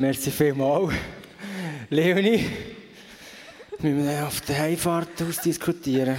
[0.00, 0.94] Merci vielmals.
[1.90, 2.46] Leonie,
[3.80, 6.16] wir müssen auf der Heimfahrt ausdiskutieren.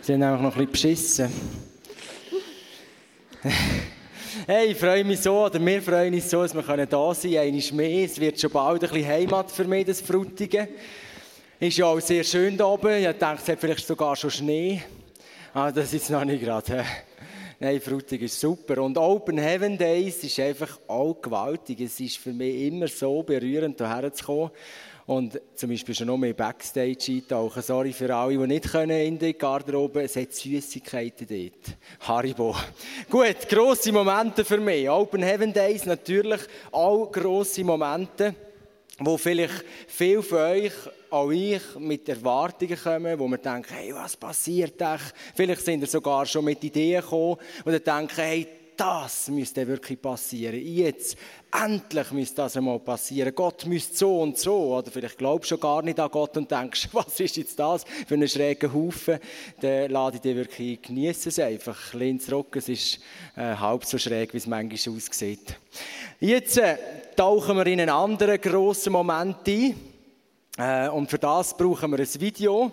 [0.00, 1.32] Sie haben nämlich noch ein bisschen beschissen.
[4.46, 7.38] Hey, ich freue mich so, oder wir freuen uns so, dass wir da sein können.
[7.38, 8.06] Einmal mehr.
[8.06, 10.66] Es wird schon bald ein bisschen Heimat für mich, das Frutigen.
[11.60, 12.94] Ist ja auch sehr schön da oben.
[12.94, 14.80] Ich denke, es hat vielleicht sogar schon Schnee.
[15.52, 16.86] Ah, das ist noch nicht gerade.
[17.62, 18.82] Nein, Frutig ist super.
[18.82, 21.82] Und Open Heaven Days ist einfach auch gewaltig.
[21.82, 24.50] Es ist für mich immer so berührend, hierher zu kommen.
[25.04, 27.60] Und zum Beispiel schon noch mehr Backstage eintauchen.
[27.60, 30.04] Sorry für alle, die nicht können in die Garderobe.
[30.04, 31.76] Es hat Süßigkeiten dort.
[32.08, 32.56] Haribo.
[33.10, 34.88] Gut, grosse Momente für mich.
[34.88, 36.40] Open Heaven Days natürlich
[36.72, 38.34] auch grosse Momente,
[39.00, 40.72] wo vielleicht viele von euch,
[41.10, 45.14] auch ich, mit Erwartungen kommen, wo wir denken, hey, was passiert echt?
[45.34, 48.48] Vielleicht sind ihr sogar schon mit Ideen gekommen und denken, hey,
[48.80, 50.58] das müsste wirklich passieren.
[50.58, 51.14] Jetzt,
[51.52, 53.34] endlich müsste das einmal passieren.
[53.34, 54.74] Gott müsste so und so.
[54.74, 57.84] Oder vielleicht glaubst du schon gar nicht an Gott und denkst, was ist jetzt das
[58.06, 59.18] für einen schrägen Haufen?
[59.60, 61.92] Dann lade ich dir wirklich genießen es einfach.
[61.92, 63.00] Linz Rock, es ist
[63.36, 65.58] äh, halb so schräg, wie es manchmal aussieht.
[66.18, 66.78] Jetzt äh,
[67.16, 69.89] tauchen wir in einen anderen grossen Moment ein.
[70.60, 72.70] Äh, und für das brauchen wir ein Video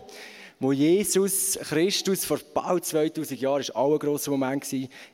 [0.60, 4.66] wo Jesus Christus vor bald 2000 Jahren, ist auch ein grosser Moment,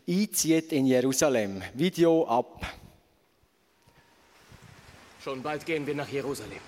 [0.08, 1.62] einzieht in Jerusalem.
[1.74, 2.66] Video ab.
[5.22, 6.60] Schon bald gehen wir nach Jerusalem.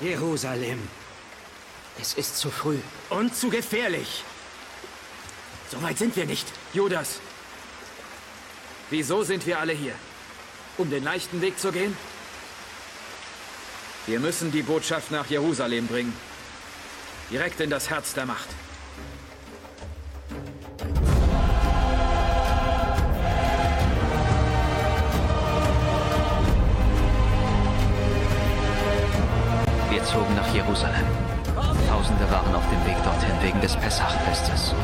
[0.00, 0.78] Jerusalem.
[2.00, 2.78] Es ist zu früh.
[3.10, 4.22] Und zu gefährlich.
[5.68, 6.46] So weit sind wir nicht.
[6.72, 7.20] Judas.
[8.90, 9.92] Wieso sind wir alle hier?
[10.78, 11.94] Um den leichten Weg zu gehen?
[14.06, 16.14] Wir müssen die Botschaft nach Jerusalem bringen.
[17.30, 18.48] Direkt in das Herz der Macht.
[29.90, 31.04] Wir zogen nach Jerusalem.
[31.88, 34.74] Tausende waren auf dem Weg dorthin wegen des Pessachfestes.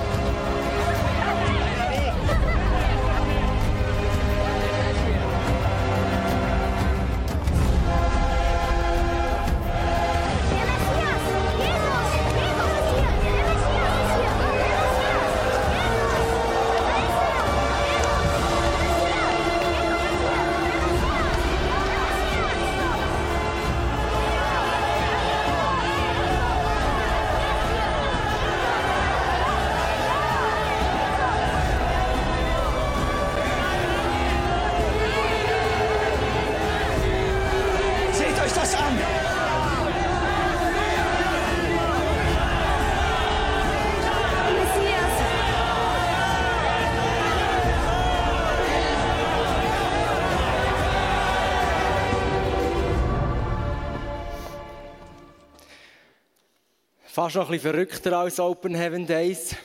[57.25, 59.57] Fast noch ein bisschen verrückter als Open Heaven Days.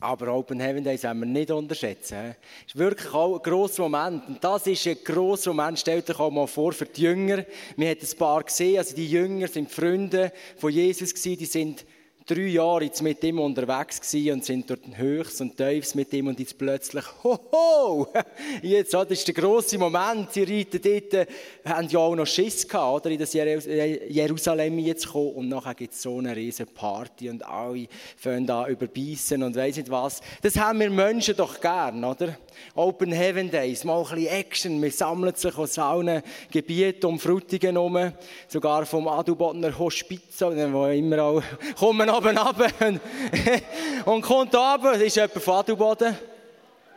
[0.00, 2.34] Aber Open Heaven Days haben wir nicht unterschätzen.
[2.66, 4.26] Es ist wirklich auch ein grosser Moment.
[4.26, 5.78] Und das ist ein grosser Moment.
[5.78, 7.44] Stellt euch auch mal vor für die Jünger.
[7.76, 8.78] Wir haben ein paar gesehen.
[8.78, 11.38] Also die Jünger sind Freunde von Jesus gewesen.
[11.38, 11.84] Die sind
[12.26, 16.28] drei Jahre jetzt mit ihm unterwegs gewesen und sind dort Höchst und Tiefs mit ihm
[16.28, 18.08] und jetzt plötzlich, hoho,
[18.62, 21.28] jetzt, das ist der grosse Moment, sie reiten dort,
[21.66, 25.74] haben ja auch noch Schiss gehabt, oder, in das äh, Jerusalem jetzt kommen und nachher
[25.74, 30.22] gibt es so eine riesen Party und alle fangen da überbeissen und weiss nicht was.
[30.40, 32.38] Das haben wir Menschen doch gern, oder?
[32.74, 37.76] Open Heaven Days, mal ein bisschen Action, wir sammeln sich aus allen Gebieten um Frutigen
[37.76, 38.12] herum,
[38.48, 41.42] sogar vom Adubotner Hospiz, wo immer auch,
[41.78, 42.68] kommen oben runter
[44.04, 44.94] und kommt runter.
[44.94, 46.16] Ist jemand von Adelboden?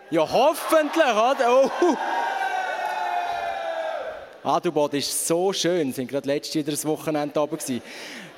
[0.09, 1.71] Ja, hoffentlich, oder?
[1.71, 1.97] Oh.
[4.43, 5.87] Adelboden ist so schön.
[5.87, 7.81] Wir sind gerade letztes Jahr das Wochenende oben gewesen.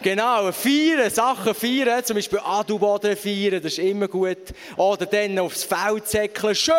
[0.01, 4.37] Genau, feiern, Sachen feiern, zum Beispiel Adelboden feiern, das ist immer gut.
[4.77, 6.73] Oder dann aufs Feld säckeln, schön,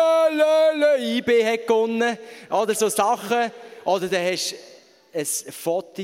[0.99, 2.17] IB hat gewonnen.
[2.49, 3.51] Oder so Sachen.
[3.85, 6.01] Oder dann hast du ein Foto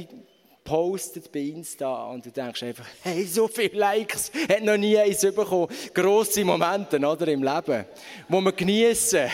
[0.67, 5.21] postet bei Insta und du denkst einfach, hey, so viele Likes, hat noch nie eins
[5.21, 5.69] bekommen.
[5.93, 7.85] Grosse Momente, oder, im Leben,
[8.27, 9.29] wo wir geniessen.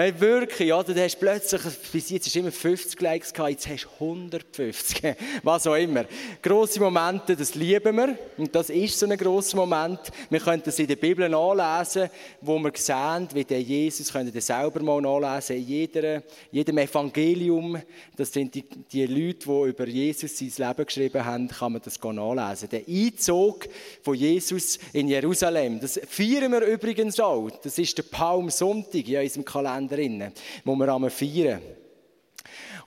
[0.00, 0.94] Hey, wirklich, oder?
[0.94, 1.60] Du hast plötzlich,
[1.90, 5.16] bis jetzt hast du immer 50 Likes gehabt, jetzt hast du 150.
[5.42, 6.04] Was auch immer.
[6.40, 8.16] Grosse Momente, das lieben wir.
[8.36, 9.98] Und das ist so ein grosser Moment.
[10.30, 12.10] Wir können das in der Bibel nachlesen,
[12.40, 16.22] wo wir sehen, wie der Jesus, können das selber mal nachlesen, in jeder,
[16.52, 17.82] jedem Evangelium.
[18.14, 22.00] Das sind die, die Leute, die über Jesus sein Leben geschrieben haben, kann man das
[22.00, 22.68] nachlesen.
[22.68, 23.66] Der Einzug
[24.04, 27.50] von Jesus in Jerusalem, das feiern wir übrigens auch.
[27.64, 30.32] Das ist der Palmsonntag in unserem Kalender drin,
[30.64, 31.60] wo wir einmal feiern.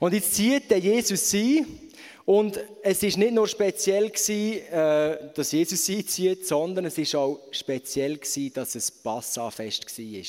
[0.00, 1.64] Und jetzt zieht der Jesus sie
[2.24, 7.14] und es ist nicht nur speziell gewesen, äh, dass Jesus sie zieht, sondern es ist
[7.16, 10.22] auch speziell gewesen, dass es Passafest war.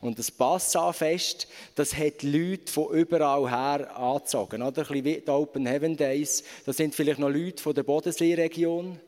[0.00, 4.62] Und das Passafest, das hat Leute von überall her angezogen.
[4.62, 4.82] Oder?
[4.82, 6.42] Ein bisschen wie die Open Heaven Days.
[6.64, 8.98] Das sind vielleicht noch Leute von der Bodenseeregion.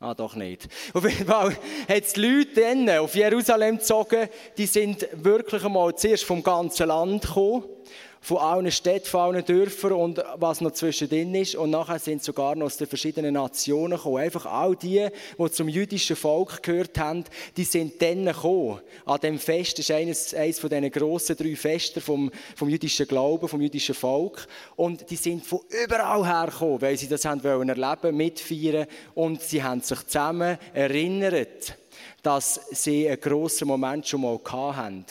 [0.00, 0.68] Ah, doch nicht.
[0.94, 1.56] Auf jeden Fall
[1.88, 7.22] hat es Leute dann auf Jerusalem gezogen, die sind wirklich einmal zuerst vom ganzen Land
[7.22, 7.64] gekommen
[8.20, 11.54] von allen Städten, von allen Dörfern und was noch zwischendrin ist.
[11.54, 14.18] Und nachher sind sogar noch aus den verschiedenen Nationen gekommen.
[14.18, 17.24] Einfach all die, die zum jüdischen Volk gehört haben,
[17.56, 18.80] die sind dann gekommen.
[19.04, 23.48] An dem Fest ist eines, eines von diesen grossen drei Festen vom, vom jüdischen Glauben,
[23.48, 24.46] vom jüdischen Volk.
[24.76, 29.42] Und die sind von überall her gekommen, weil sie das haben wollen erleben, mitfeiern und
[29.42, 31.76] sie haben sich zusammen erinnert
[32.22, 35.04] dass sie einen grossen Moment schon mal hatten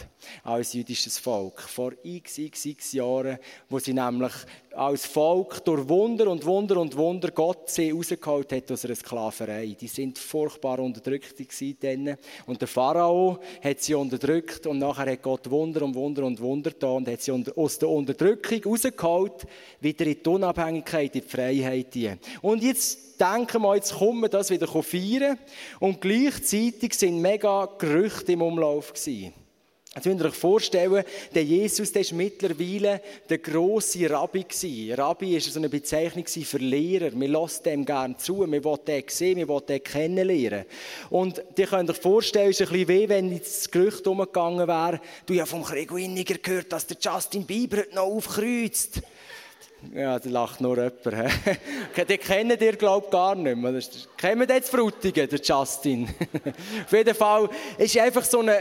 [0.44, 1.62] als jüdisches Volk.
[1.62, 3.38] Vor x, x, x Jahren,
[3.70, 4.34] wo sie nämlich
[4.74, 9.76] als Volk durch Wunder und Wunder und Wunder Gott sie rausgeholt hat aus einer Sklaverei.
[9.80, 12.18] Die sind furchtbar unterdrückt gewesen.
[12.46, 16.72] Und der Pharao hat sie unterdrückt und nachher hat Gott Wunder und Wunder und Wunder
[16.72, 19.48] da und hat sie aus der Unterdrückung rausgeholt,
[19.80, 22.20] wieder in die Unabhängigkeit, in die Freiheit.
[22.42, 25.40] Und jetzt denken wir, jetzt kommen wir das wieder feiern.
[25.80, 29.34] Und gleichzeitig sind mega Gerüchte im Umlauf gewesen.
[29.98, 31.04] Jetzt müsst ihr euch vorstellen,
[31.34, 34.94] der Jesus der ist mittlerweile der grosse Rabbi gewesen.
[34.94, 37.10] Rabbi ist so eine Bezeichnung für Lehrer.
[37.20, 40.66] Wir lassen dem gerne zu, wir wollen den sehen, wir wollen den kennenlernen.
[41.10, 44.68] Und ihr könnt euch vorstellen, es ist ein bisschen weh, wenn jetzt das Gerücht umgegangen
[44.68, 49.02] wäre, du ja vom Krieg Winniger gehört, dass der Justin Bieber heute noch aufkreuzt.
[49.94, 51.06] Ja, da lacht nur jemand.
[52.10, 53.80] den kennt ihr, glaube ich, gar nicht mehr.
[54.18, 56.10] Kennen jetzt Frutigen, der Justin?
[56.86, 57.48] Auf jeden Fall
[57.78, 58.60] ist einfach so eine,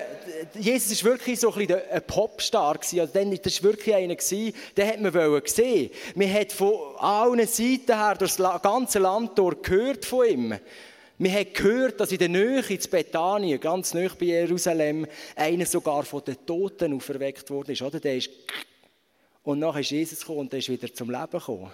[0.55, 2.79] Jesus war wirklich so ein, ein Popstar.
[2.79, 4.17] Also dann, das war wirklich einer
[4.77, 5.91] den hat man sehen.
[6.15, 10.55] Man hat von allen Seiten her durch das ganze Land durch gehört von ihm.
[11.19, 16.03] Wir haben gehört, dass in der Nähe, in Bethanien, ganz nahe bei Jerusalem, einer sogar
[16.03, 17.81] von den Toten auferweckt ist.
[17.81, 18.01] Oder?
[18.01, 18.29] Der ist
[19.47, 21.73] und nachher ist Jesus gekommen und er ist wieder zum Leben gekommen.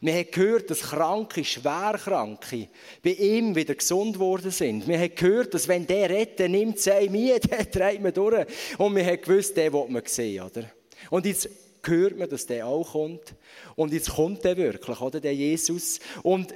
[0.00, 2.68] Wir haben gehört, dass Kranke, Schwerkranke
[3.02, 4.88] bei ihm wieder gesund worden sind.
[4.88, 8.46] Wir haben gehört, dass wenn der redet, nimmt sei mir, der treibt man durch.
[8.78, 10.64] Und wir haben gewusst, den will man sehen, oder?
[11.10, 11.48] Und jetzt
[11.82, 13.34] hört man, dass der auch kommt.
[13.76, 15.20] Und jetzt kommt der wirklich, oder?
[15.20, 16.00] Der Jesus.
[16.22, 16.54] Und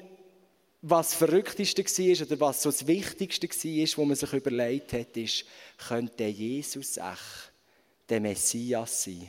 [0.80, 5.14] was das Verrückteste war, oder was so das Wichtigste war, wo man sich überlegt hat,
[5.14, 5.44] ist,
[5.86, 7.52] könnte der Jesus echt
[8.08, 9.28] der Messias sein?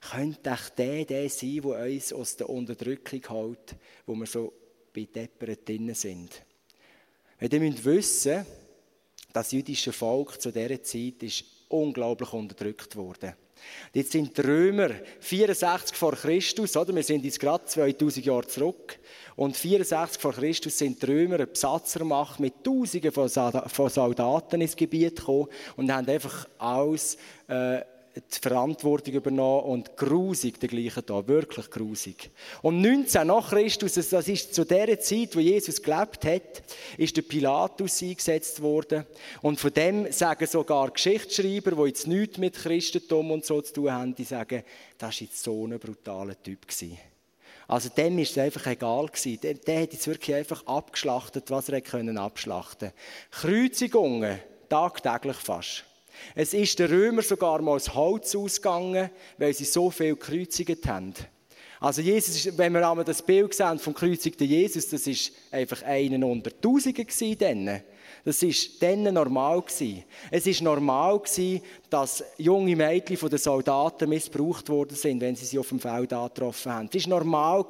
[0.00, 3.76] Könnte echt der, der sein, der uns aus der Unterdrückung hält,
[4.06, 4.52] wo wir so
[4.94, 6.42] bei Deppern drin sind.
[7.40, 8.46] ihr müsst wissen,
[9.32, 13.34] das jüdische Volk zu dieser Zeit ist unglaublich unterdrückt worden.
[13.92, 14.90] Jetzt sind die Römer
[15.20, 16.94] 64 vor Christus, oder?
[16.94, 18.98] Wir sind jetzt gerade 2000 Jahre zurück.
[19.34, 23.28] Und 64 vor Christus sind die Römer eine Besatzermacht mit Tausenden von
[23.90, 27.16] Soldaten ins Gebiet gekommen und haben einfach alles
[27.48, 27.80] äh,
[28.16, 32.30] die Verantwortung übernommen und grusig dergleichen da, wirklich grusig.
[32.62, 36.62] Und 19 nach Christus, das ist zu der Zeit, wo Jesus gelebt hat,
[36.96, 39.04] ist der Pilatus eingesetzt worden.
[39.42, 43.92] Und von dem sagen sogar Geschichtsschreiber, die jetzt nichts mit Christentum und so zu tun
[43.92, 44.62] haben, die sagen,
[44.96, 46.98] das war jetzt so ein brutaler Typ gewesen.
[47.68, 49.40] Also dem ist es einfach egal gewesen.
[49.40, 52.92] Der, der hat jetzt wirklich einfach abgeschlachtet, was er können abschlachten.
[53.30, 54.38] Kreuzigungen,
[54.68, 55.84] tagtäglich fast.
[56.34, 61.14] Es ist den Römern sogar mal das Holz ausgegangen, weil sie so viel gekreuzigt haben.
[61.80, 66.24] Also Jesus, wenn wir einmal das Bild sehen vom gekreuzigten Jesus, das ist einfach einen
[66.24, 67.82] unter Tausenden gewesen
[68.26, 69.62] das war dann normal.
[70.32, 71.22] Es war normal,
[71.88, 76.12] dass junge Mädchen von den Soldaten missbraucht worden sind, wenn sie sie auf dem Feld
[76.12, 76.90] angetroffen haben.
[76.92, 77.64] Es war normal,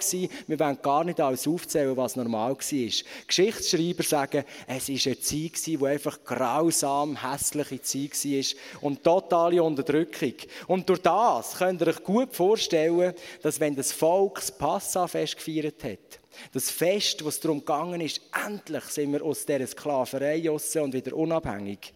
[0.46, 2.90] wir wollen gar nicht alles aufzählen, was normal war.
[3.26, 10.32] Geschichtsschreiber sagen, es war eine Zeit, die einfach grausam, hässliche Zeit war und totale Unterdrückung.
[10.68, 15.84] Und durch das könnt ihr euch gut vorstellen, dass wenn das Volk das Passafest gefeiert
[15.84, 16.20] hat,
[16.52, 21.16] das Fest, was darum gegangen ist, endlich sind wir aus dieser Sklaverei raus und wieder
[21.16, 21.92] unabhängig,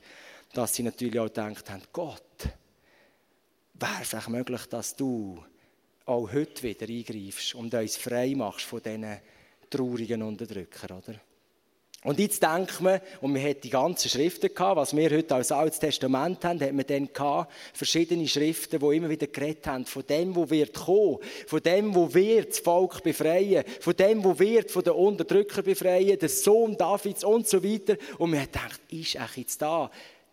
[0.53, 2.23] dass sie natürlich auch gedacht haben, Gott,
[3.75, 5.43] wäre es auch möglich, dass du
[6.07, 9.21] auch heute wieder eingreifst und uns frei machst von diesen
[9.71, 11.21] traurigen Unterdrückern, oder?
[12.03, 15.53] Und jetzt denkt man, und man hat die ganzen Schriften gehabt, was wir heute als
[15.53, 20.07] Altes Testament haben, hat man dann gehabt, verschiedene Schriften, die immer wieder geredet haben, von
[20.07, 24.71] dem, wo wird kommen, von dem, wo wird das Volk befreien, von dem, wo wird
[24.71, 27.97] von den Unterdrückern befreien, der Sohn Davids und so weiter.
[28.17, 29.91] Und man hat gedacht, ist echt jetzt da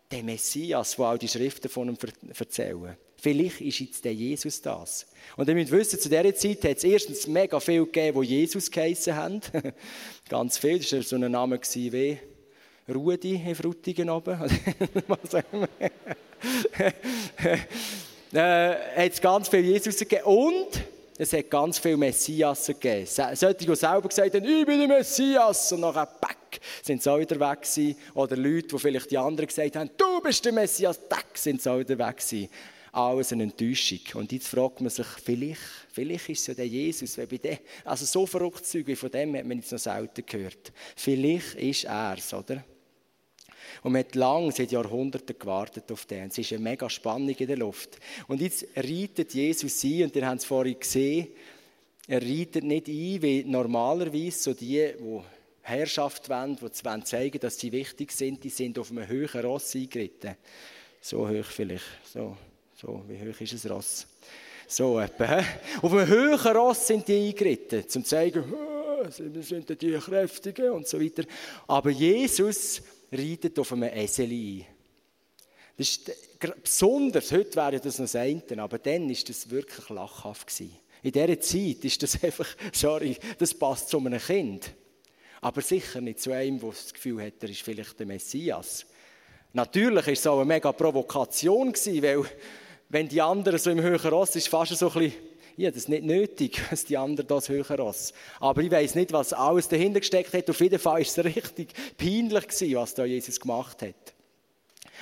[0.09, 1.97] der Messias, der all die Schriften von ihm
[2.33, 2.95] erzählen.
[3.19, 5.07] Vielleicht ist jetzt der Jesus das.
[5.36, 8.69] Und ihr müsst wissen, zu dieser Zeit hat es erstens mega viel gegeben, die Jesus
[8.69, 9.41] geheissen haben.
[10.29, 10.77] Ganz viel.
[10.77, 12.19] Das war so ein Name wie
[12.93, 14.39] Rudi in Frutigen oben.
[15.07, 15.67] Was sagen
[18.33, 20.24] äh, hat es ganz viel Jesus gegeben.
[20.25, 20.83] Und
[21.17, 23.07] es hat ganz viele Messias gegeben.
[23.07, 25.71] Solche, die selber gesagt haben, ich bin der Messias.
[25.71, 27.97] Und nachher, back, sind sie auch wieder weg gewesen.
[28.13, 31.71] Oder Leute, die vielleicht die anderen gesagt haben, du bist der Messias, tack, sind sie
[31.71, 32.47] auch wieder weg gewesen
[32.91, 34.00] alles eine Enttäuschung.
[34.15, 37.58] Und jetzt fragt man sich, vielleicht, vielleicht ist es ja der Jesus, weil bei dem,
[37.86, 40.72] also so verrückt wie von dem hat man jetzt noch selten gehört.
[40.96, 42.63] Vielleicht ist er es, oder?
[43.84, 46.29] Und man hat lange, seit Jahrhunderten gewartet auf den.
[46.29, 48.00] Es ist eine mega Spannung in der Luft.
[48.27, 51.27] Und jetzt reitet Jesus ein, und ihr habt es vorhin gesehen,
[52.08, 55.22] er reitet nicht ein, wie normalerweise so die, die
[55.62, 59.75] Herrschaft wollen, die zeigen wollen, dass sie wichtig sind, die sind auf einem höheren Ross
[59.75, 60.36] eingeritten.
[61.01, 62.38] So hoch vielleicht, so.
[62.79, 64.05] So, wie hoch ist ein Ross?
[64.67, 65.43] So etwa.
[65.81, 70.88] Auf einem höheren Ross sind die eingeritten, um zu zeigen, wir sind die Kräftigen und
[70.88, 71.24] so weiter.
[71.65, 74.65] Aber Jesus reitet auf einem Esel ein.
[75.75, 76.12] Das ist
[76.62, 80.62] besonders, heute wäre das noch eine, aber dann war das wirklich lachhaft.
[81.01, 84.72] In dieser Zeit ist das einfach, sorry, das passt zu einem Kind.
[85.41, 88.86] Aber sicher nicht zu einem, der das Gefühl hat, er ist vielleicht der Messias.
[89.53, 92.25] Natürlich war es auch eine mega Provokation, weil
[92.89, 95.13] wenn die anderen so im höheren Ross ist, fast so ein bisschen,
[95.58, 98.13] ja, das ist nicht nötig, dass die anderen das höhere Ross.
[98.39, 100.50] Aber ich weiß nicht, was alles dahinter gesteckt hat.
[100.50, 104.13] Auf jeden Fall war es richtig peinlich gewesen, was da Jesus gemacht hat.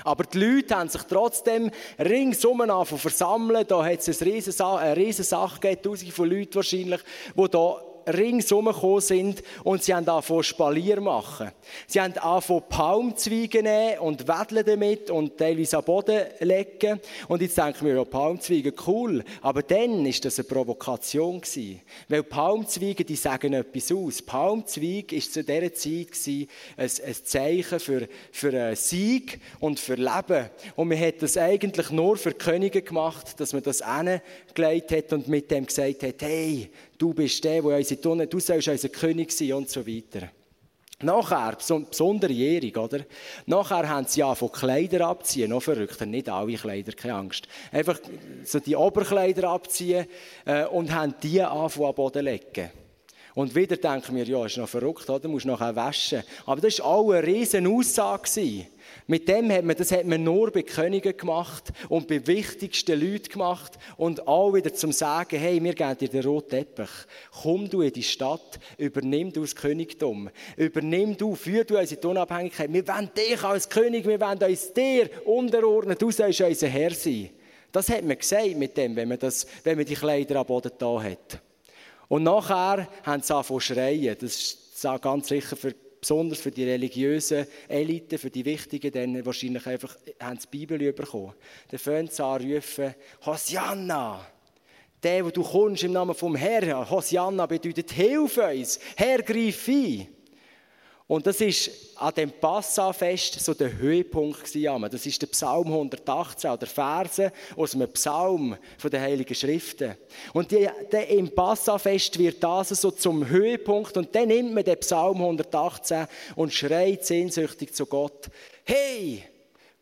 [0.04, 3.66] Aber die Leute haben sich trotzdem ringsum versammeln.
[3.68, 7.02] Da hat es eine riesige Sache gegeben, tausende von Leuten wahrscheinlich,
[7.36, 11.52] die da ringsum gekommen sind und sie haben angefangen Spalier machen.
[11.88, 17.00] Sie haben angefangen Palmzweige nehmen und wedeln damit und teilweise am Boden legen.
[17.28, 19.24] Und jetzt denken wir, ja, Palmzweige, cool.
[19.42, 21.82] Aber dann ist das eine Provokation gewesen.
[22.08, 24.22] Weil Palmzweige, die sagen etwas aus.
[24.22, 26.48] Palmzweig ist zu dieser Zeit gewesen,
[26.78, 30.50] ein, ein Zeichen für, für Sieg und für Leben.
[30.76, 35.28] Und man hat das eigentlich nur für Könige gemacht, dass man das hingelegt hat und
[35.28, 39.32] mit dem gesagt hat, hey, du bist der, der unsere Tunnel, du sollst unser König
[39.32, 40.30] sein und so weiter.
[41.02, 43.06] Nachher, besondere Ehrung, oder?
[43.46, 47.50] Nachher haben sie ja von Kleider abziehen, noch verrückter, nicht alle Kleider, keine Angst.
[47.72, 48.00] Einfach
[48.46, 50.08] so die Oberkleider abziehen
[50.46, 52.72] äh, und haben die anfangen am Boden legen.
[53.34, 55.20] Und wieder denken wir, ja, ist noch verrückt, oder?
[55.20, 56.24] Du musst nachher waschen.
[56.46, 58.68] Aber das war auch eine riesen Aussage.
[59.08, 63.30] Mit dem hat man, das hat man nur bei Königen gemacht und bei wichtigsten Leuten
[63.30, 66.90] gemacht und auch wieder zum Sagen, hey, wir geben dir den roten Teppich.
[67.44, 70.32] Komm du in die Stadt, übernimm du das Königtum.
[70.58, 72.74] Übernimm du, führ du unsere Unabhängigkeit.
[72.74, 77.30] Wir wollen dich als König, wir wollen uns dir unterordnen, du sollst unser Herr sein.
[77.72, 80.72] Das hat man gesagt mit dem, wenn man, das, wenn man die Kleider am Boden
[80.80, 81.42] da hat.
[82.08, 84.18] Und nachher haben sie angefangen zu schreien.
[84.20, 89.66] Das ist ganz sicher für besonders für die religiösen Eliten, für die Wichtigen, dann wahrscheinlich
[89.66, 91.34] einfach haben die Bibel bekommen.
[91.72, 92.94] Dann fangen sie an rufen,
[93.26, 94.28] Hosianna!
[95.02, 100.08] Der, wo du kommst im Namen vom Herrn, Hosianna bedeutet, hilf uns, Herr, greif ein.
[101.08, 104.88] Und das ist an dem Passafest so der Höhepunkt gewesen.
[104.90, 109.96] Das ist der Psalm 118, oder Verse aus einem Psalm von den Heiligen Schriften.
[110.34, 114.80] Und die, der, im Passafest wird das so zum Höhepunkt und dann nimmt man den
[114.80, 118.28] Psalm 118 und schreit sehnsüchtig zu Gott.
[118.64, 119.24] Hey!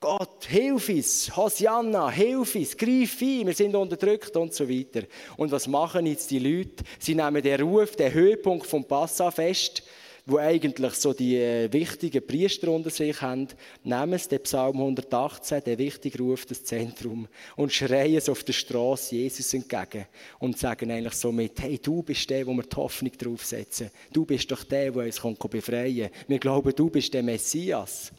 [0.02, 5.04] Gott, hilf uns, Hosianna, hilf uns, greif ein, wir sind unterdrückt und so weiter.
[5.38, 6.84] Und was machen jetzt die Leute?
[7.00, 9.82] Sie nehmen den Ruf, den Höhepunkt vom Passafest,
[10.26, 13.48] wo eigentlich so die äh, wichtigen Priester unter sich haben,
[13.84, 18.54] nehmen sie den Psalm 118, den wichtigen Ruf, das Zentrum, und schreien es auf der
[18.54, 20.06] Straße Jesus entgegen
[20.40, 23.90] und sagen eigentlich so mit, hey, du bist der, wo wir die Hoffnung draufsetzen.
[24.12, 26.24] Du bist doch der, der uns befreien kann.
[26.28, 28.12] Wir glauben, du bist der Messias.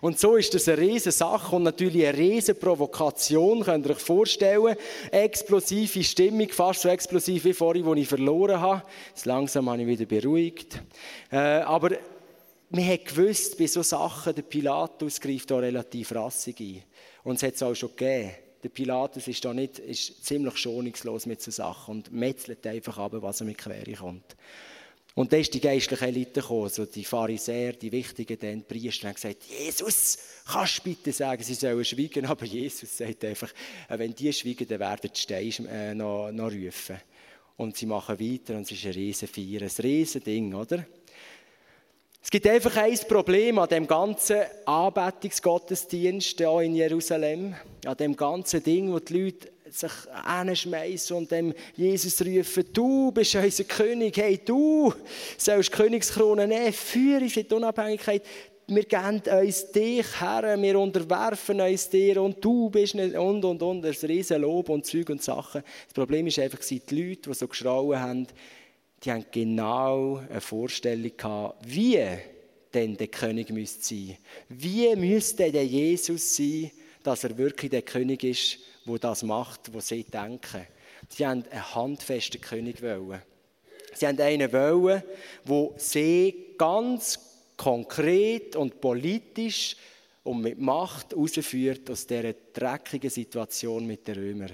[0.00, 3.98] Und so ist das eine riesige Sache und natürlich eine riesige Provokation, könnt ihr euch
[3.98, 4.76] vorstellen.
[5.10, 8.82] Explosive Stimmung, fast so explosiv wie vorhin, wo ich verloren habe.
[9.08, 10.80] Jetzt langsam habe ich wieder beruhigt.
[11.30, 11.90] Äh, aber
[12.70, 16.82] man hat gewusst, bei solchen Sachen, der Pilatus greift da relativ rassig ein.
[17.24, 18.30] Und es hat es auch schon gegeben.
[18.62, 23.12] der Pilatus ist da nicht, ist ziemlich schonungslos mit so Sachen und metzelt einfach ab,
[23.14, 24.36] was er mit Quere kommt.
[25.20, 29.14] Und dann ist die geistliche Elite gekommen, so die Pharisäer, die Wichtigen, die Priester, haben
[29.16, 30.16] gesagt, Jesus,
[30.50, 32.24] kannst du bitte sagen, sie sollen schweigen?
[32.24, 33.52] Aber Jesus sagt einfach,
[33.90, 36.96] äh, wenn die schweigen, dann werden die Steine äh, noch, noch rufen.
[37.58, 40.86] Und sie machen weiter und es ist ein riesen Feier, ein riesen Ding, oder?
[42.22, 48.62] Es gibt einfach ein Problem an dem ganzen Anbetungsgottesdienst hier in Jerusalem, an dem ganzen
[48.62, 49.92] Ding, wo die Leute sich
[50.26, 54.92] hinschmeißen und dem Jesus rufen, du bist unser König, hey, du
[55.36, 58.22] sollst Königskrone nehmen, führe uns Unabhängigkeit,
[58.66, 63.62] wir geben uns dich her, wir unterwerfen uns dir und du bist nicht und und
[63.62, 65.62] und, ein riesen Lob und Zeug und Sachen.
[65.86, 68.26] Das Problem ist einfach, die Leute, die so geschrauen haben,
[69.02, 71.98] die haben genau eine Vorstellung gehabt, wie
[72.72, 74.16] denn der König müsste sein.
[74.48, 76.70] Wie müsste der Jesus sein,
[77.02, 80.66] dass er wirklich der König ist, wo das macht, was sie denken.
[81.08, 83.22] Sie haben einen handfesten König wollen.
[83.94, 85.02] Sie haben einen wollen,
[85.44, 87.18] wo sie ganz
[87.56, 89.76] konkret und politisch
[90.22, 94.52] und mit Macht herausführt aus dieser dreckigen Situation mit den Römern.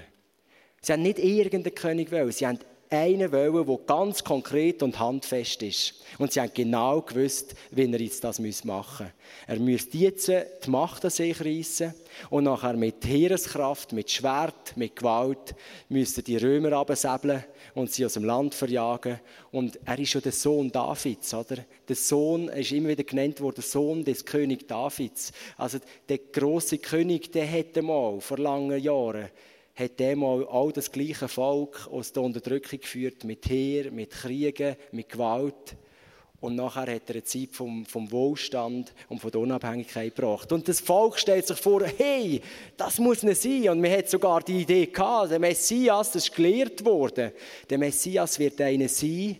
[0.81, 2.59] Sie haben nicht irgendeinen König wollen, sie haben
[2.91, 5.95] einen wollen, der ganz konkret und handfest ist.
[6.19, 9.13] Und sie haben genau gewusst, wie er jetzt das machen müsste.
[9.47, 11.95] Er müsste jetzt die Macht an sich reissen
[12.31, 15.55] und nachher mit Heereskraft, mit Schwert, mit Gewalt
[15.89, 19.21] müsste die Römer absäbeln und sie aus dem Land verjagen.
[19.53, 21.59] Und er ist ja der Sohn Davids, oder?
[21.89, 25.33] Der Sohn, ist immer wieder genannt worden, der Sohn des König Davids.
[25.57, 25.79] Also
[26.09, 29.29] der große König, der hätte mal vor langen Jahren
[29.77, 35.11] hat mal all das gleiche Volk aus der Unterdrückung geführt, mit Heer, mit Kriegen, mit
[35.11, 35.77] Gewalt.
[36.41, 40.53] Und nachher hat er eine Zeit vom, vom Wohlstand und von der Unabhängigkeit gebracht.
[40.53, 42.41] Und das Volk stellt sich vor, hey,
[42.77, 43.69] das muss nicht sein.
[43.71, 47.33] Und man hat sogar die Idee gehabt, der Messias, das ist gelehrt worden,
[47.69, 49.39] der Messias wird einer sein,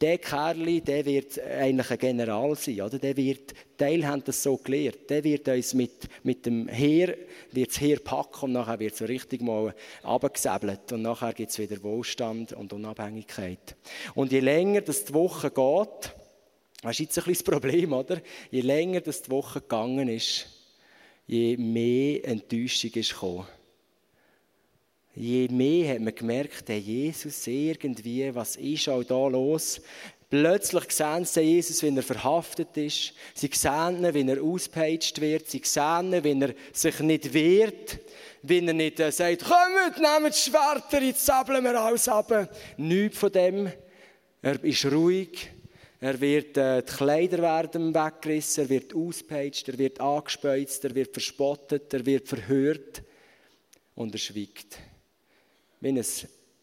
[0.00, 2.98] der Kerl, der wird eigentlich ein General sein, oder?
[2.98, 5.08] Der wird, Teil haben das so gelehrt.
[5.08, 7.16] Der wird uns mit, mit dem Heer,
[7.52, 11.58] wird das Heer packen und nachher wird so richtig mal abgesäbelt und nachher gibt es
[11.58, 13.76] wieder Wohlstand und Unabhängigkeit.
[14.14, 16.14] Und je länger das die Woche geht,
[16.82, 18.20] das ist jetzt ein bisschen das Problem, oder?
[18.50, 20.46] Je länger das die Woche gegangen ist,
[21.26, 23.46] je mehr Enttäuschung ist gekommen
[25.14, 29.80] je mehr hat man gemerkt, der Jesus irgendwie, was ist auch da los?
[30.28, 33.12] Plötzlich sehen sie Jesus, wenn er verhaftet ist.
[33.34, 35.48] Sie sehen ihn, wenn er auspeitscht wird.
[35.48, 38.00] Sie sehen ihn, wenn er sich nicht wehrt.
[38.42, 42.50] Wenn er nicht äh, sagt, kommt, nehmt die Schwerter, jetzt sabeln wir alles ab.
[42.76, 43.72] Nichts von dem.
[44.42, 45.50] Er ist ruhig.
[46.00, 51.12] Er wird, äh, die Kleider werden weggerissen, er wird auspeitscht, er wird angespeuzt, er wird
[51.12, 53.02] verspottet, er wird verhört.
[53.94, 54.78] Und er schweigt
[55.84, 56.04] wie ein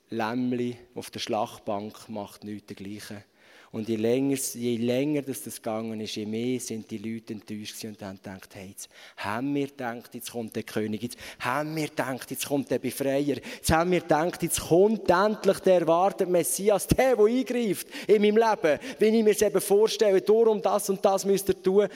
[0.09, 3.23] Lämmli auf der Schlachtbank macht nichts dergleichen.
[3.71, 7.85] Und je länger, je länger das, das gegangen ist, je mehr sind die Leute enttäuscht
[7.85, 11.87] und haben gedacht, hey, jetzt haben wir gedacht, jetzt kommt der König, jetzt haben wir
[11.87, 16.87] gedacht, jetzt kommt der Befreier, jetzt haben wir gedacht, jetzt kommt endlich der erwartete Messias,
[16.87, 21.05] der, der eingreift in meinem Leben, wenn ich mir es eben vorstelle, darum das und
[21.05, 21.87] das müsst ihr tun.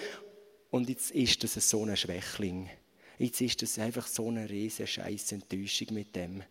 [0.70, 2.70] Und jetzt ist das so ein Schwächling.
[3.18, 6.44] Jetzt ist das einfach so eine riesige Scheiß Enttäuschung mit dem.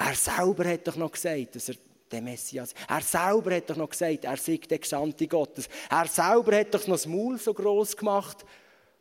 [0.00, 1.74] Er selber hat doch noch gesagt, dass er
[2.10, 2.74] der Messias.
[2.88, 5.68] Er selber hat doch noch gesagt, er sei der Gesandte Gottes.
[5.90, 8.38] Er selber hat doch noch das Maul so groß gemacht.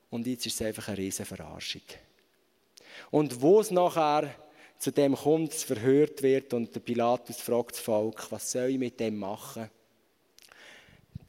[0.10, 1.84] Und jetzt ist es einfach eine riesige Verarschung.
[3.12, 4.30] Und wo es nachher
[4.78, 8.78] zu dem kommt, es verhört wird und der Pilatus fragt das Volk, was soll ich
[8.78, 9.70] mit dem machen?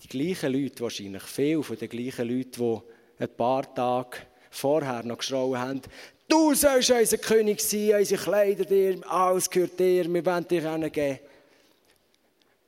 [0.02, 4.18] Die gleichen Leute wahrscheinlich, viele von den gleichen Leuten, die ein paar Tage
[4.50, 5.82] vorher noch geschrauen haben,
[6.30, 11.18] Du sollst unser König sein, unsere Kleider dir, alles gehört dir, wir wollen dich geben.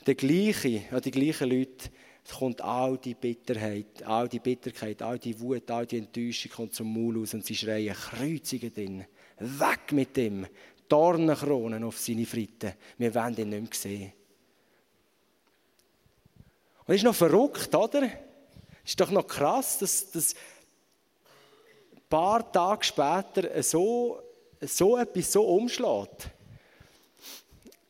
[0.04, 1.88] Der gleiche, ja, die gleichen Leute,
[2.24, 6.74] es kommt all die Bitterheit, all die Bitterkeit, all die Wut, all die Enttäuschung kommt
[6.74, 9.04] zum Maul aus und sie schreien, kreuzigen ihn,
[9.38, 10.44] weg mit ihm,
[10.88, 14.12] Dornenkronen auf seine Fritte, wir wollen ihn nicht mehr sehen.
[16.80, 18.10] Und das ist noch verrückt, oder?
[18.84, 20.34] Ist doch noch krass, dass, dass
[22.12, 24.20] paar Tage später so,
[24.60, 26.28] so etwas so umschlägt.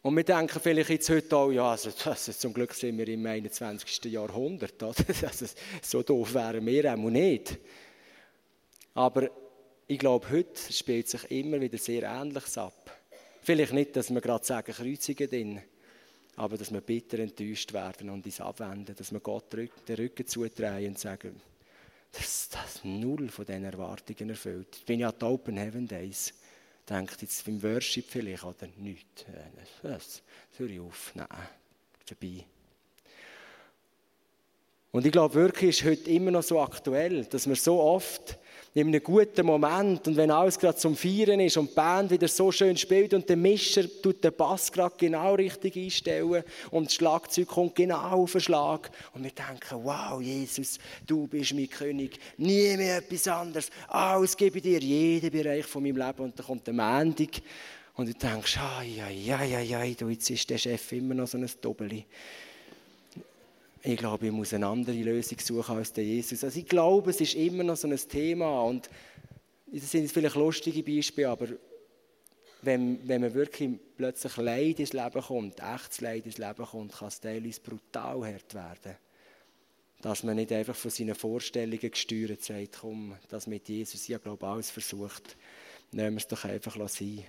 [0.01, 3.27] Und wir denken vielleicht jetzt heute auch, ja, also, also zum Glück sind wir im
[3.27, 4.05] 21.
[4.05, 4.81] Jahrhundert.
[5.23, 5.47] Also,
[5.83, 7.59] so doof wären wir auch nicht.
[8.95, 9.29] Aber
[9.89, 12.97] ich glaube, heute spielt sich immer wieder sehr Ähnliches ab.
[13.43, 15.63] Vielleicht nicht, dass wir gerade sagen, kreuzigen den,
[16.37, 20.91] aber dass wir bitter enttäuscht werden und uns abwenden, dass wir Gott den Rücken zudrehen
[20.91, 21.41] und sagen,
[22.13, 24.77] dass das null von diesen Erwartungen erfüllt.
[24.77, 26.35] Ich bin ja die Open Heaven Days.
[26.89, 29.27] Denkt jetzt beim Worship vielleicht oder nicht.
[29.83, 30.23] Das
[30.59, 31.13] höre ich auf.
[31.15, 31.29] Nein,
[32.05, 32.45] vorbei.
[34.91, 38.39] Und ich glaube wirklich, ist heute immer noch so aktuell, dass wir so oft
[38.75, 40.07] in einem guten Moment.
[40.07, 43.29] Und wenn alles gerade zum Feiern ist und die Band wieder so schön spielt und
[43.29, 48.33] der Mischer tut den Bass gerade genau richtig einstellen und das Schlagzeug kommt genau auf
[48.33, 53.71] den Schlag und wir denken, wow, Jesus, du bist mein König, nie mehr etwas anderes,
[53.89, 56.23] alles gebe ich dir, jeden Bereich von meinem Leben.
[56.23, 57.43] Und dann kommt der Mendig
[57.95, 61.37] und du denkst, ai, ai, ai, ai, du, jetzt ist der Chef immer noch so
[61.37, 62.07] ein Doppeli
[63.85, 66.45] ich glaube, ich muss eine andere Lösung suchen als der Jesus.
[66.45, 68.89] Also ich glaube, es ist immer noch so ein Thema und
[69.67, 71.49] das sind vielleicht lustige Beispiele, aber
[72.63, 77.09] wenn, wenn man wirklich plötzlich Leid ins Leben kommt, echtes Leid ins Leben kommt, kann
[77.09, 78.97] es teilweise brutal hart werden.
[80.01, 84.47] Dass man nicht einfach von seinen Vorstellungen gesteuert sagt, komm, das mit Jesus, ich glaube,
[84.47, 85.37] alles versucht,
[85.91, 87.25] nehmen wir es doch einfach sein.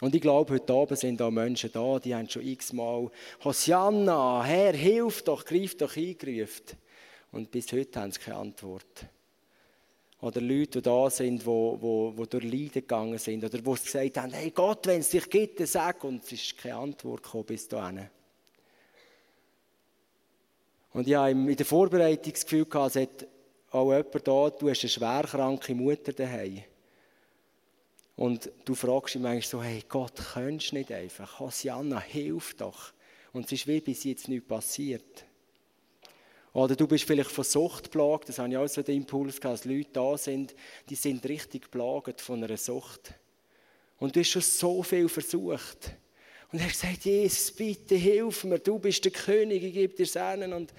[0.00, 3.10] Und ich glaube, heute Abend sind auch Menschen da, die haben schon x-mal
[3.44, 6.76] Hosianna, Herr, hilf doch, greif doch eingerufen.
[7.30, 9.06] Und bis heute haben sie keine Antwort.
[10.20, 13.44] Oder Leute, die da sind, die, die, die durch Leiden gegangen sind.
[13.44, 16.04] Oder die gesagt haben, hey Gott, wenn es dich gibt, dann sag.
[16.04, 18.08] Und es ist keine Antwort gekommen bis dahin.
[20.92, 22.44] Und ich habe in der Vorbereitung das
[22.96, 23.26] es hat
[23.70, 26.62] auch jemand da, du hast eine schwerkranke Mutter daheim.
[28.16, 31.40] Und du fragst ihn manchmal so, hey Gott, könntest du nicht einfach?
[31.40, 32.92] Hosianna, hilf doch.
[33.32, 35.24] Und es ist wie bis jetzt nichts passiert.
[36.52, 39.60] Oder du bist vielleicht von Sucht plagt, das habe ich auch so den Impuls gehabt,
[39.60, 40.54] dass Leute da sind,
[40.90, 43.14] die sind richtig plagt von einer Sucht.
[43.98, 45.92] Und du hast schon so viel versucht.
[46.52, 50.04] Und er hat gesagt, Jesus, bitte hilf mir, du bist der König, ich gebe dir
[50.04, 50.52] Sehnen.
[50.52, 50.74] Und,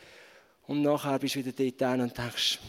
[0.68, 2.60] und nachher bist du wieder dort und denkst,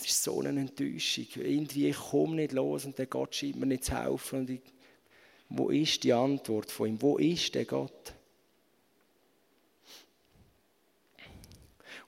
[0.00, 1.26] es ist so eine Enttäuschung.
[1.36, 4.40] Irgendwie, ich komme nicht los und der Gott scheint mir nicht zu helfen.
[4.40, 4.60] Und ich,
[5.48, 7.02] wo ist die Antwort von ihm?
[7.02, 8.14] Wo ist der Gott?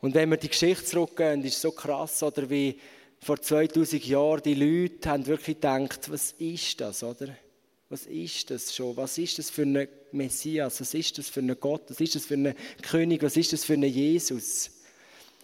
[0.00, 2.78] Und wenn wir die Geschichte zurückgehen, ist es so krass, oder wie
[3.20, 7.36] vor 2000 Jahren die Leute haben wirklich gedacht, was ist das, oder?
[7.88, 8.96] Was ist das schon?
[8.96, 10.80] Was ist das für ein Messias?
[10.80, 11.82] Was ist das für ein Gott?
[11.88, 13.22] Was ist das für ein König?
[13.22, 14.70] Was ist das für ein Jesus?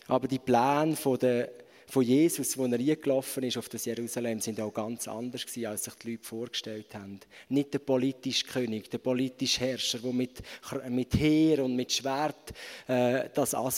[0.09, 1.53] Aber die Pläne der
[1.89, 5.85] von Jesus, wo er eingelaufen ist auf das Jerusalem, sind auch ganz anders gewesen, als
[5.85, 7.19] sich die Leute vorgestellt haben.
[7.49, 10.43] Nicht der politische König, der politische Herrscher, der mit,
[10.91, 12.53] mit Heer und mit Schwert
[12.87, 13.73] äh, das an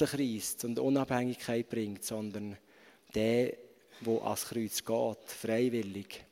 [0.65, 2.57] und Unabhängigkeit bringt, sondern
[3.15, 3.55] der,
[4.01, 6.25] der ans Kreuz geht, freiwillig.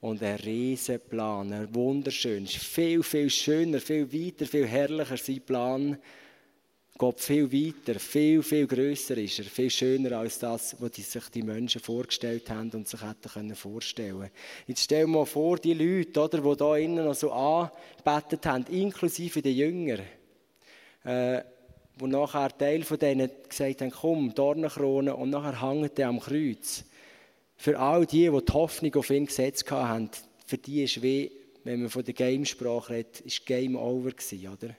[0.00, 5.98] Und ein Riesenplan, ein wunderschön, viel, viel schöner, viel weiter, viel herrlicher sein Plan,
[7.00, 11.30] Gott viel weiter, viel, viel grösser ist er, viel schöner als das, was die sich
[11.30, 14.30] die Menschen vorgestellt haben und sich hätten vorstellen können.
[14.66, 19.40] Jetzt stell mal vor, die Leute, oder, die da innen noch so angebetet haben, inklusive
[19.40, 20.00] die Jünger,
[21.04, 21.40] äh,
[21.96, 26.84] wo nachher Teil von denen gesagt haben, komm, Dornenkrone, und nachher hängt er am Kreuz.
[27.56, 30.10] Für all die, die die Hoffnung auf ihn gesetzt haben,
[30.44, 31.32] für die ist wie,
[31.64, 34.76] wenn man von der Gamesprache redet, ist Game over gewesen, oder?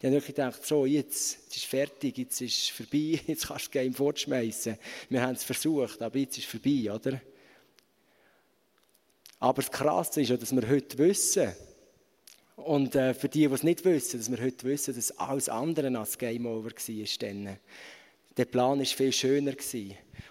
[0.00, 3.68] Die haben wirklich gedacht, so, jetzt, ist fertig, jetzt ist es vorbei, jetzt kannst du
[3.68, 4.78] das Game fortschmeißen.
[5.08, 7.20] Wir haben es versucht, aber jetzt ist es vorbei, oder?
[9.38, 11.52] Aber das Krasse ist ja, dass wir heute wissen,
[12.64, 15.96] und äh, für die, die es nicht wissen, dass wir heute wissen, dass alles andere
[15.98, 17.56] als Game Over war.
[18.36, 19.54] Der Plan war viel schöner.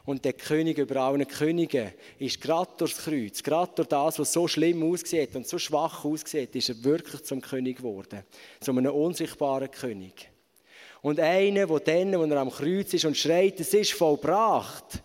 [0.06, 4.34] Und der König über allen Königen ist gerade durch das Kreuz, gerade durch das, was
[4.34, 8.24] so schlimm aussieht und so schwach aussieht, ist er wirklich zum König geworden.
[8.60, 10.30] Zu einem unsichtbaren König.
[11.02, 15.04] Und einer, der dann, wo er am Kreuz ist und schreit, es ist vollbracht,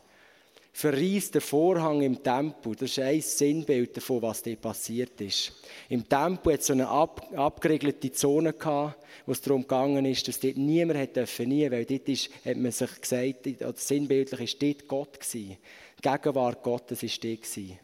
[0.75, 2.75] verreist der Vorhang im Tempel.
[2.75, 5.53] Das ist ein Sinnbild davon, was dort passiert ist.
[5.89, 10.27] Im Tempel hat es so eine ab, abgeriegelte Zone gehabt, wo es darum gegangen ist,
[10.27, 14.41] dass dort niemand hätte dürfen nie, weil dort ist, hat man sich gesagt, oder sinnbildlich
[14.41, 15.57] ist dort Gott gewesen.
[15.99, 17.79] Die Gegenwart Gottes ist dort gewesen.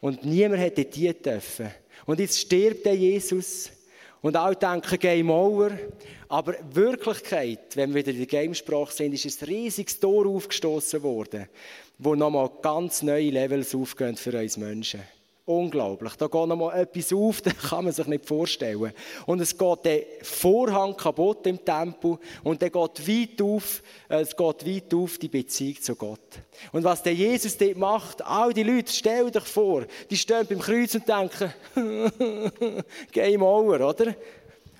[0.00, 1.70] Und niemand hätte dort dürfen.
[2.04, 3.70] Und jetzt stirbt der Jesus
[4.20, 5.70] und alle denken Game Over.
[6.28, 11.02] Aber in Wirklichkeit, wenn wir wieder in der Gamesprache sind, ist ein riesiges Tor aufgestoßen
[11.02, 11.46] worden,
[12.04, 15.00] wo nochmal ganz neue Levels aufgehen für uns Menschen.
[15.44, 16.14] Unglaublich.
[16.14, 18.92] Da geht nochmal etwas auf, das kann man sich nicht vorstellen.
[19.26, 24.36] Und es geht der Vorhang kaputt im Tempel und der geht weit auf, äh, es
[24.36, 26.20] geht weit auf die Beziehung zu Gott.
[26.72, 30.60] Und was der Jesus dort macht, all die Leute, stell dir vor, die stehen beim
[30.60, 31.52] Kreuz und denken,
[33.12, 34.14] Game over, oder?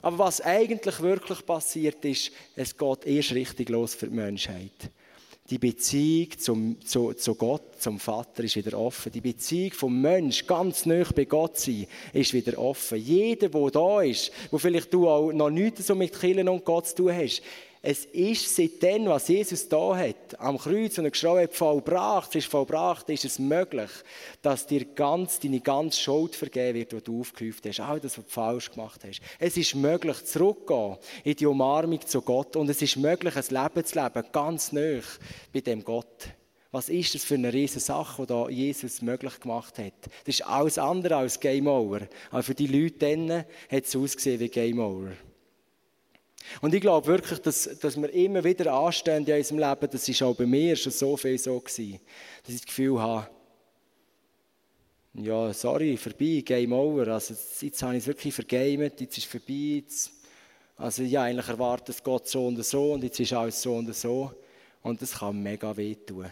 [0.01, 4.91] Aber was eigentlich wirklich passiert ist, es geht erst richtig los für die Menschheit.
[5.51, 9.11] Die Beziehung zum, zu, zu Gott, zum Vater, ist wieder offen.
[9.11, 12.99] Die Beziehung vom Mensch, ganz nah bei Gott sein, ist wieder offen.
[12.99, 16.87] Jeder, der da ist, wo vielleicht du auch noch nichts so mit Killen und Gott
[16.87, 17.43] zu tun hast,
[17.85, 22.51] es ist seitdem, was Jesus da hat, am Kreuz und geschrien hat, vollbracht, es ist
[22.51, 23.91] vollbracht, ist es möglich,
[24.41, 28.25] dass dir ganz, deine ganze Schuld vergeben wird, die du aufgehäuft hast, all das, was
[28.25, 29.21] du falsch gemacht hast.
[29.41, 33.85] Es ist möglich, zurückzugehen in die Umarmung zu Gott und es ist möglich, ein Leben
[33.85, 35.01] zu leben, ganz nah
[35.53, 36.29] bei dem Gott.
[36.71, 39.93] Was ist das für eine riesige Sache, die da Jesus möglich gemacht hat?
[40.25, 42.03] Das ist alles andere als Game Over.
[42.31, 45.11] Aber für die Leute dann hat es ausgesehen wie Game Over.
[46.61, 50.23] Und ich glaube wirklich, dass, dass wir immer wieder anstehen in unserem Leben, das ist
[50.23, 52.01] auch bei mir schon so viel so gewesen,
[52.43, 53.29] dass ich das Gefühl habe,
[55.15, 59.25] ja, sorry, vorbei, Game Over, also jetzt, jetzt habe ich es wirklich vergamet, jetzt ist
[59.25, 60.11] es vorbei, jetzt,
[60.77, 64.33] also ja, eigentlich erwartet Gott so und so und jetzt ist alles so und so
[64.83, 66.27] und das kann mega wehtun.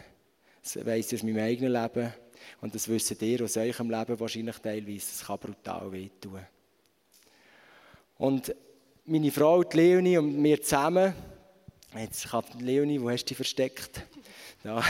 [0.63, 2.13] Das weiss ich aus meinem eigenen Leben
[2.59, 6.39] und das wissen ihr aus eurem Leben wahrscheinlich teilweise, das kann brutal wehtun.
[8.17, 8.55] Und
[9.11, 11.13] meine Frau, die Leonie und wir zusammen.
[11.99, 14.05] Jetzt kann Leonie, wo hast du dich versteckt?
[14.63, 14.81] Ja.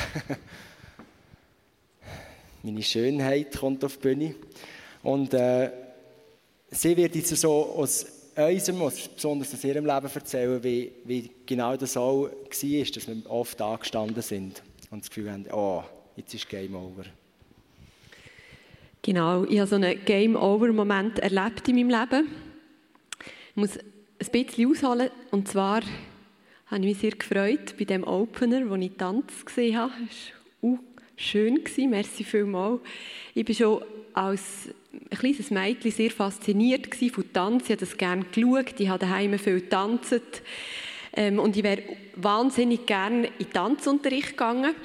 [2.63, 4.36] Meine Schönheit kommt auf die Bühne.
[5.01, 5.71] Und äh,
[6.69, 8.05] sie wird jetzt so aus
[8.36, 13.60] unserem, besonders aus ihrem Leben erzählen, wie, wie genau das auch war, dass wir oft
[13.60, 15.84] angestanden sind und das Gefühl haben, oh,
[16.15, 17.05] jetzt ist Game Over.
[19.01, 22.27] Genau, ich habe so einen Game-Over-Moment erlebt in meinem Leben.
[23.49, 23.79] Ich muss
[24.21, 25.10] ein bisschen ausholen.
[25.31, 25.81] Und zwar
[26.67, 29.93] habe ich mich sehr gefreut bei dem Opener, wo ich Tanz gesehen habe.
[30.10, 30.31] Es
[30.62, 30.79] war
[31.15, 32.81] schön, merci vielmals.
[33.34, 34.69] Ich war schon als
[35.10, 37.63] ein kleines Mädchen sehr fasziniert von Tanz.
[37.63, 40.43] Ich habe das gerne geschaut, ich habe daheim viel getanzt.
[41.13, 41.84] Ähm, und ich wäre
[42.15, 44.75] wahnsinnig gerne in Tanzunterricht gegangen.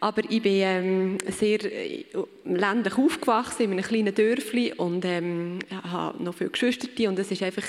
[0.00, 2.04] Aber ich bin ähm, sehr äh,
[2.44, 6.88] ländlich aufgewachsen, in einem kleinen Dörfli und ähm, habe noch viele Geschwister.
[7.08, 7.64] Und es ist einfach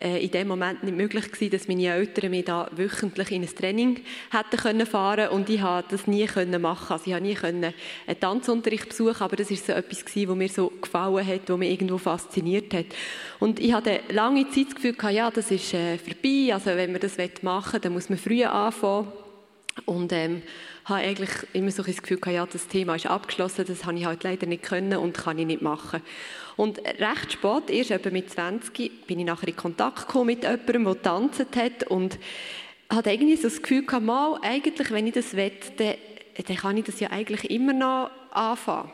[0.00, 4.00] in dem Moment nicht möglich gewesen, dass meine Eltern mich da wöchentlich in ein Training
[4.30, 6.92] hätten können fahren und ich habe das nie können machen.
[6.92, 7.72] Also ich habe nie können
[8.06, 11.58] einen Tanzunterricht besuchen, aber das ist so etwas gewesen, was mir so gefallen hat, was
[11.58, 12.86] mich irgendwo fasziniert hat.
[13.40, 16.52] Und ich hatte lange Zeit das Gefühl gehabt, ja, das ist äh, vorbei.
[16.52, 19.08] Also wenn man das machen will, dann muss man früher anfangen.
[19.84, 20.42] Und ähm,
[20.86, 24.06] habe eigentlich immer so das Gefühl gehabt, ja, das Thema ist abgeschlossen, das habe ich
[24.06, 26.00] halt leider nicht können und kann ich nicht machen.
[26.56, 30.84] Und recht spät, erst etwa mit 20, bin ich nachher in Kontakt gekommen mit jemandem,
[30.84, 32.18] der getanzt hat und
[32.88, 35.94] hatte irgendwie so das Gefühl gehabt, mal, eigentlich, wenn ich das will, dann,
[36.46, 38.90] dann kann ich das ja eigentlich immer noch anfangen.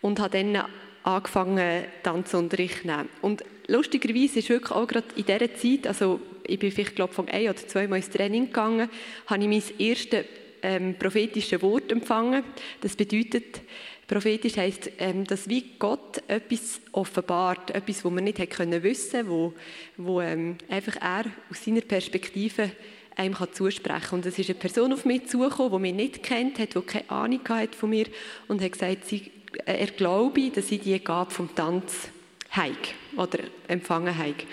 [0.00, 0.64] Und habe dann
[1.02, 3.08] angefangen, Tanzunterricht zu nehmen.
[3.20, 7.28] Und lustigerweise ist wirklich auch gerade in dieser Zeit, also ich bin vielleicht, glaube von
[7.28, 8.88] ein oder zwei Mal ins Training gegangen,
[9.26, 10.24] habe ich mein erstes
[10.62, 12.44] ähm, prophetisches Wort empfangen.
[12.80, 13.62] Das bedeutet,
[14.06, 19.54] Prophetisch heißt, ähm, dass wie Gott etwas offenbart, etwas, wo man nicht können wissen, wo,
[19.96, 22.70] wo ähm, einfach er aus seiner Perspektive
[23.16, 24.16] einem kann zusprechen.
[24.16, 27.10] Und es ist eine Person auf mich zugekommen, die mich nicht kennt hat, die keine
[27.10, 28.06] Ahnung hat von mir
[28.48, 29.30] und hat gesagt, sie,
[29.66, 32.08] äh, er glaube, dass sie die Gabe vom Tanz
[32.54, 33.38] heik oder
[33.68, 34.46] empfangen heik.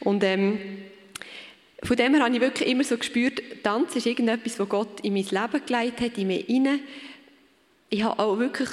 [0.00, 0.58] Und ähm,
[1.82, 5.12] von dem her habe ich wirklich immer so gespürt, Tanz ist irgendetwas, was Gott in
[5.12, 6.80] mein Leben geleitet hat, in mich hinein.
[7.90, 8.68] Ich habe auch wirklich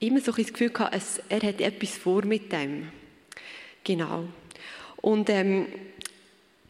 [0.00, 0.96] immer so ein Gefühl gehabt,
[1.28, 2.88] er hat etwas vor mit dem.
[3.84, 4.24] Genau.
[4.96, 5.66] Und ähm,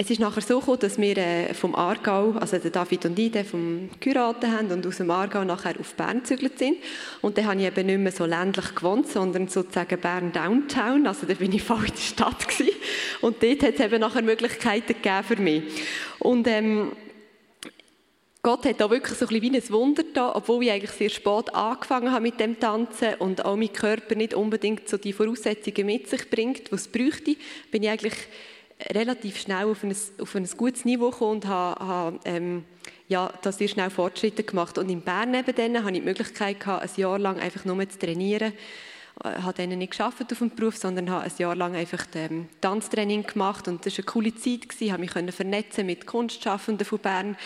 [0.03, 3.46] es ist nachher so gekommen, dass wir äh, vom Aargau, also der David und ich,
[3.46, 6.79] vom Kuraten haben und aus dem Aargau nachher auf Bern gezügelt sind.
[7.20, 11.27] Und dann habe ich eben nicht mehr so ländlich gewohnt, sondern sozusagen Bern Downtown, also
[11.27, 12.73] da bin ich voll in der Stadt gewesen.
[13.20, 15.64] Und dort hat es eben nachher Möglichkeiten gegeben für mich.
[16.18, 16.92] Und ähm,
[18.42, 21.11] Gott hat da wirklich so ein bisschen wie ein Wunder da, obwohl ich eigentlich sehr
[21.11, 25.85] spät angefangen habe mit dem Tanzen und auch mein Körper nicht unbedingt so die Voraussetzungen
[25.85, 27.37] mit sich bringt, was es bräuchte,
[27.70, 28.14] bin ich eigentlich
[28.92, 32.64] relativ schnell auf ein, auf ein gutes Niveau gekommen und habe, habe ähm,
[33.09, 34.79] ja, da sehr schnell Fortschritte gemacht.
[34.79, 37.98] Und in Bern neben habe ich die Möglichkeit gehabt, ein Jahr lang einfach nur zu
[37.98, 38.55] trainieren
[39.22, 42.48] äh, habe dann nicht geschafft auf dem Beruf, sondern habe ein Jahr lang einfach ähm,
[42.62, 44.92] Tanztraining gemacht und das war eine coole Zeit gewesen.
[44.92, 47.37] habe mich vernetzen mit Kunstschaffenden von Bern.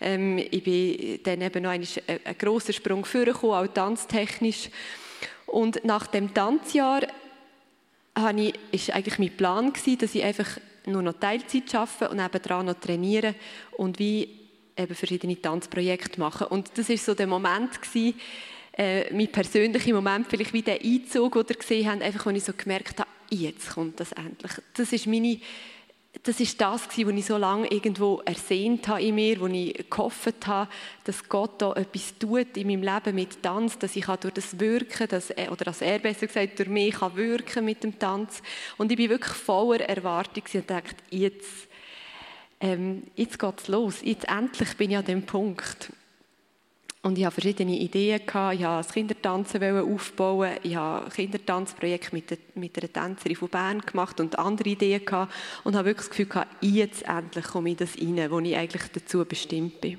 [0.00, 4.70] Ähm, ich bin dann eben noch einen, äh, einen grossen Sprung vorgekommen, auch tanztechnisch.
[5.46, 7.02] Und nach dem Tanzjahr
[8.72, 12.80] ist eigentlich mein Plan gewesen, dass ich einfach nur noch Teilzeit arbeite und nebenan noch
[12.80, 13.34] trainiere
[13.72, 14.28] und wie
[14.76, 16.48] eben verschiedene Tanzprojekte mache.
[16.48, 18.18] Und das ist so der Moment gewesen,
[18.72, 22.44] äh, mein persönlicher Moment, vielleicht wie der Einzug, den ihr gesehen habt, einfach, als ich
[22.44, 24.52] so gemerkt habe, jetzt kommt das endlich.
[24.74, 25.38] Das ist meine
[26.22, 30.46] das ist das, was ich so lange irgendwo ersehnt habe in mir, wo ich gehofft
[30.46, 30.70] habe,
[31.04, 35.08] dass Gott da etwas tut in meinem Leben mit Tanz, dass ich durch das Wirken,
[35.08, 38.42] dass er, oder dass er besser gesagt durch mich kann wirken mit dem Tanz.
[38.76, 41.68] Und ich bin wirklich voller Erwartung und dachte, jetzt,
[42.60, 45.92] ähm, jetzt geht es los, jetzt endlich bin ich an dem Punkt.
[47.02, 48.20] Und ich hatte verschiedene Ideen.
[48.26, 48.56] Gehabt.
[48.56, 50.52] Ich wollte ein Kindertanzen aufbauen.
[50.62, 55.04] Ich habe ein Kindertanzprojekt mit, einer Tänzerin von Bern gemacht und andere Ideen.
[55.04, 55.32] Gehabt.
[55.64, 58.82] Und habe wirklich das Gefühl, gehabt, jetzt endlich komme ich das rein, wo ich eigentlich
[58.92, 59.98] dazu bestimmt bin.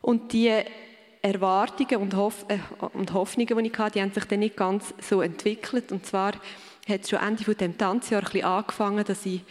[0.00, 0.52] Und die
[1.22, 2.58] Erwartungen und, Hoff äh,
[2.92, 5.92] und Hoffnungen, die ich hatte, die haben sich dann nicht ganz so entwickelt.
[5.92, 6.32] Und zwar
[6.88, 9.42] hat es schon Ende von dem Tanzjahr angefangen, dass ich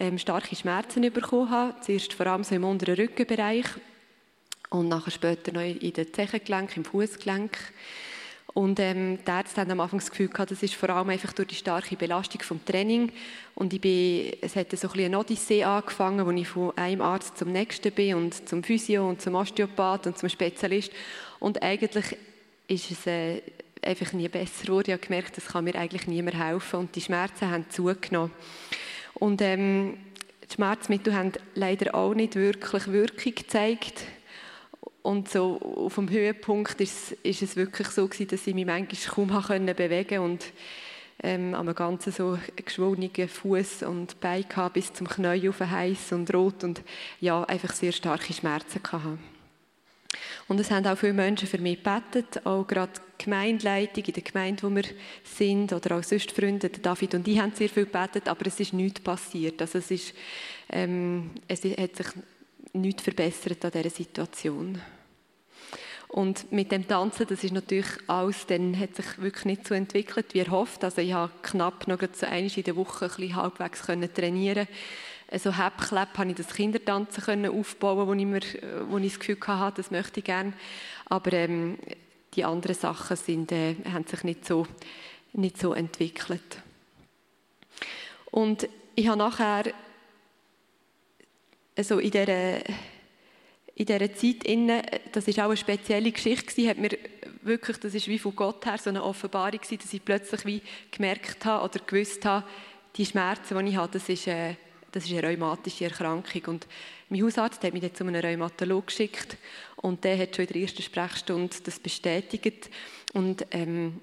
[0.00, 1.80] ähm, starke Schmerzen bekommen habe.
[1.80, 3.66] Zuerst vor allem so im unteren Rückenbereich
[4.72, 7.58] und nachher später noch in den Zechengelenk, im Fußgelenk.
[8.54, 11.32] Und ähm, die Ärzte haben am Anfang das Gefühl gehabt, das ist vor allem einfach
[11.32, 13.10] durch die starke Belastung vom Training.
[13.54, 17.00] Und ich bin, es hat so ein bisschen eine Odyssee angefangen, wo ich von einem
[17.00, 20.92] Arzt zum nächsten bin und zum Physio und zum Osteopath und zum Spezialist.
[21.38, 22.16] Und eigentlich
[22.68, 23.42] ist es äh,
[23.82, 24.88] einfach nie besser geworden.
[24.88, 26.80] Ich habe gemerkt, das kann mir eigentlich niemand helfen.
[26.80, 28.32] Und die Schmerzen haben zugenommen.
[29.14, 29.96] Und ähm,
[30.50, 34.02] die Schmerzmittel haben leider auch nicht wirklich Wirkung gezeigt.
[35.02, 39.26] Und so auf dem Höhepunkt ist, ist es wirklich so gewesen, dass ich mich manchmal
[39.26, 40.44] kaum können bewegen und
[41.22, 46.32] ähm, am ganzen so geschwollenen Fuß und Bein hatte, bis zum Knie auf heiß und
[46.32, 46.82] rot und
[47.20, 49.18] ja, einfach sehr starke Schmerzen hatte.
[50.48, 54.22] Und es haben auch viele Menschen für mich gebetet, auch gerade die Gemeindeleitung in der
[54.22, 54.84] Gemeinde, wo wir
[55.24, 58.72] sind, oder auch sonst Freunde, David und ich haben sehr viel gebetet, aber es ist
[58.72, 59.60] nichts passiert.
[59.62, 60.14] Also es, ist,
[60.68, 62.06] ähm, es hat sich
[62.72, 64.80] nichts verbessert an dieser Situation.
[66.08, 70.34] Und mit dem Tanzen, das ist natürlich alles, dann hat sich wirklich nicht so entwickelt,
[70.34, 70.84] wie erhofft.
[70.84, 74.68] Also ich habe knapp noch so einmal in der Woche ein bisschen halbwegs können trainieren
[75.32, 78.42] also Häppchleb habe ich das Kindertanzen können aufbauen, wo ich, mir,
[78.88, 80.52] wo ich das Gefühl hatte, das möchte ich gerne.
[81.06, 81.78] Aber ähm,
[82.34, 84.66] die anderen Sachen sind, äh, haben sich nicht so,
[85.32, 86.58] nicht so entwickelt.
[88.30, 89.64] Und ich habe nachher
[91.76, 92.58] also in dieser,
[93.74, 94.82] in dieser Zeit, innen,
[95.12, 96.90] das ist auch eine spezielle Geschichte, hat mir
[97.42, 100.62] wirklich, das ist wie von Gott her so eine Offenbarung gewesen, dass ich plötzlich wie
[100.90, 102.46] gemerkt habe oder gewusst habe,
[102.96, 104.56] die Schmerzen, die ich habe, das ist, eine,
[104.92, 106.42] das ist eine rheumatische Erkrankung.
[106.46, 106.66] Und
[107.08, 109.36] mein Hausarzt hat mich dann zu einem Rheumatologen geschickt
[109.76, 112.70] und der hat schon in der ersten Sprechstunde das bestätigt.
[113.14, 114.00] Und ähm,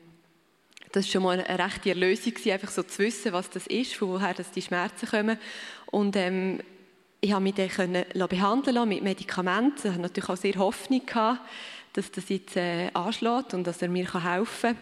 [0.91, 4.10] das war schon mal eine rechte Erlösung, einfach so zu wissen, was das ist, von
[4.10, 5.38] woher das die Schmerzen kommen.
[5.86, 6.62] Und ähm,
[7.21, 9.79] ich habe mich dann können behandeln lassen mit Medikamenten.
[9.84, 11.41] Ich hatte natürlich auch sehr Hoffnung, gehabt,
[11.93, 14.77] dass das jetzt äh, anschlägt und dass er mir helfen kann.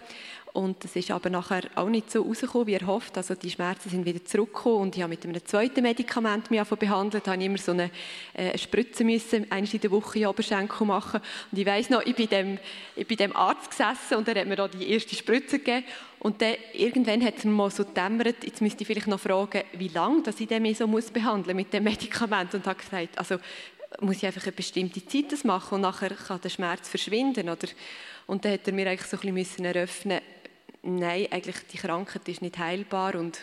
[0.58, 3.16] Und das ist aber nachher auch nicht so rausgekommen, wie er hofft.
[3.16, 7.28] Also die Schmerzen sind wieder zurückgekommen und ich habe mit einem zweiten Medikament mich behandelt.
[7.28, 7.92] Ich immer so eine,
[8.34, 11.22] äh, Spritze müssen, einmal in der Woche in Oberschenkel machen.
[11.52, 12.58] Und ich weiss noch, ich bin dem,
[12.96, 15.86] ich bin dem Arzt gesessen und er hat mir da die erste Spritze gegeben.
[16.18, 19.62] Und dann, irgendwann hat es mir mal so dämmert, jetzt müsste ich vielleicht noch fragen,
[19.74, 22.56] wie lange dass ich den so muss behandeln mit dem Medikament.
[22.56, 23.38] Und habe gesagt, also
[24.02, 27.48] muss ich einfach eine bestimmte Zeit das machen und nachher kann der Schmerz verschwinden.
[27.48, 27.68] Oder?
[28.28, 30.20] Und dann hat er mir eigentlich so ein bisschen eröffnen
[30.88, 33.40] nein, eigentlich die Krankheit ist nicht heilbar und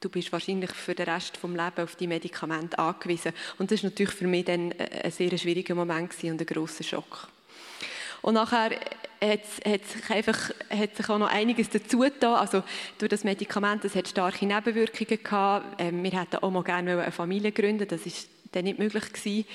[0.00, 3.32] du bist wahrscheinlich für den Rest des Lebens auf die Medikamente angewiesen.
[3.58, 7.28] Und das war natürlich für mich dann ein sehr schwieriger Moment und ein grosser Schock.
[8.20, 8.78] Und nachher
[9.20, 12.34] hat, sich einfach, hat sich auch noch einiges dazu getan.
[12.34, 12.62] Also
[12.98, 15.80] durch das Medikament, das hat starke Nebenwirkungen gehabt.
[15.80, 19.46] Ähm, wir hätten auch mal gerne eine Familie gründen das ist dann nicht möglich gewesen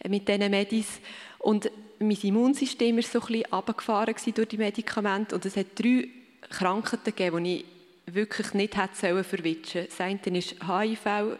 [0.00, 1.00] äh, mit diesen Medis.
[1.38, 6.08] Und mein Immunsystem war so ein bisschen runtergefahren durch die Medikamente und es hat drei
[6.50, 10.18] Krankheiten gegeben, die ich wirklich nicht hätte verwitschen sollen.
[10.18, 11.38] Das eine ist HIV,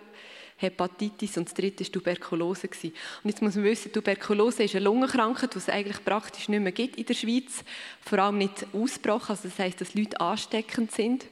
[0.58, 2.68] Hepatitis und das dritte war Tuberkulose.
[2.68, 2.92] Und
[3.24, 6.96] jetzt muss man wissen, Tuberkulose ist eine Lungenkrankheit, die es eigentlich praktisch nicht mehr gibt
[6.96, 7.62] in der Schweiz.
[8.00, 11.26] Vor allem nicht ausgebrochen, also das heisst, dass Leute ansteckend sind.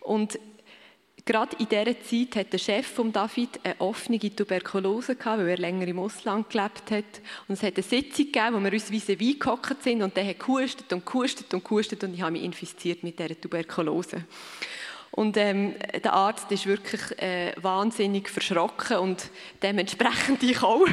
[0.00, 0.38] Und
[1.24, 5.58] Gerade in dieser Zeit hat der Chef von David eine offene Tuberkulose gehabt, weil er
[5.58, 7.20] länger im Ausland gelebt hat.
[7.48, 10.26] Und es hat eine Sitzung gegeben, wo wir uns wie wie gehockt sind und der
[10.26, 14.24] hat gehustet und gehustet und gehustet und ich habe mich infiziert mit dieser Tuberkulose.
[15.20, 19.28] Und ähm, der Arzt ist wirklich äh, wahnsinnig verschrocken und
[19.62, 20.86] dementsprechend ich auch,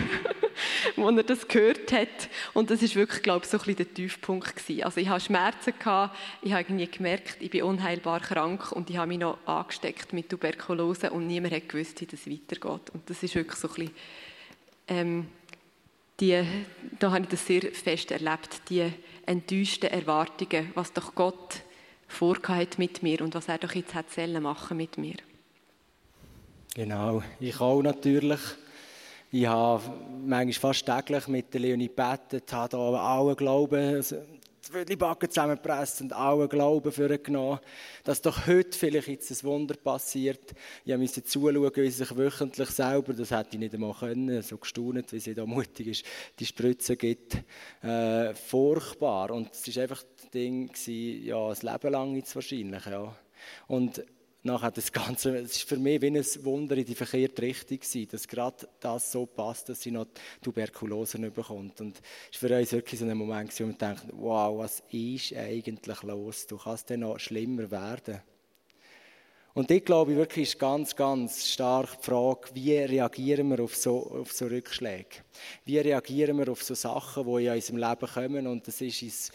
[0.98, 2.28] als er das gehört hat.
[2.54, 4.84] Und das ist wirklich, glaube ich, so ein bisschen der Tiefpunkt gewesen.
[4.84, 8.98] Also ich hatte Schmerzen, gehabt, ich habe irgendwie gemerkt, ich bin unheilbar krank und ich
[8.98, 12.90] habe mich noch angesteckt mit Tuberkulose und niemand hat gewusst, wie das weitergeht.
[12.94, 13.96] Und das ist wirklich so ein bisschen,
[14.90, 15.28] ähm,
[16.19, 16.44] die,
[17.00, 18.92] da habe ich das sehr fest erlebt, die
[19.25, 21.62] enttäuschten Erwartungen, was doch Gott
[22.08, 24.06] vorgehabt mit mir und was er doch jetzt hat
[24.42, 25.16] machen mit mir.
[26.74, 28.40] Genau, ich auch natürlich.
[29.32, 29.84] Ich habe
[30.26, 34.18] manchmal fast täglich mit der Leonie gebetet, habe da alle Glauben, also
[34.70, 37.60] die Backen zusammengepresst und alle Glauben für genommen,
[38.04, 40.54] dass doch heute vielleicht jetzt ein Wunder passiert.
[40.86, 44.58] Ich musste zuschauen, wie sie sich wöchentlich selber, das hätte ich nicht einmal können, so
[44.58, 46.06] gestaunt, wie sie da mutig ist,
[46.40, 47.38] die Spritze gibt.
[47.82, 49.32] Äh, furchtbar.
[49.32, 53.15] Und es war einfach das Ding, ja, ein Leben lang jetzt wahrscheinlich, ja.
[53.68, 54.04] Und
[54.44, 58.08] nachher das Ganze, es ist für mich wie ein Wunder in die verkehrte Richtung gewesen,
[58.12, 60.08] dass gerade das so passt, dass sie noch
[60.42, 61.81] Tuberkulose bekommt.
[61.81, 65.33] Und es war für uns wirklich so ein Moment, wo man denkt, wow, was ist
[65.33, 66.48] eigentlich los?
[66.48, 68.21] Du kannst dann noch schlimmer werden.
[69.58, 74.04] Und ich glaube wirklich ist ganz, ganz stark die Frage, wie reagieren wir auf so,
[74.12, 75.23] auf so Rückschläge?
[75.65, 78.46] Wie reagieren wir auf so Sachen, die in unserem Leben kommen?
[78.46, 79.31] Und das ist uns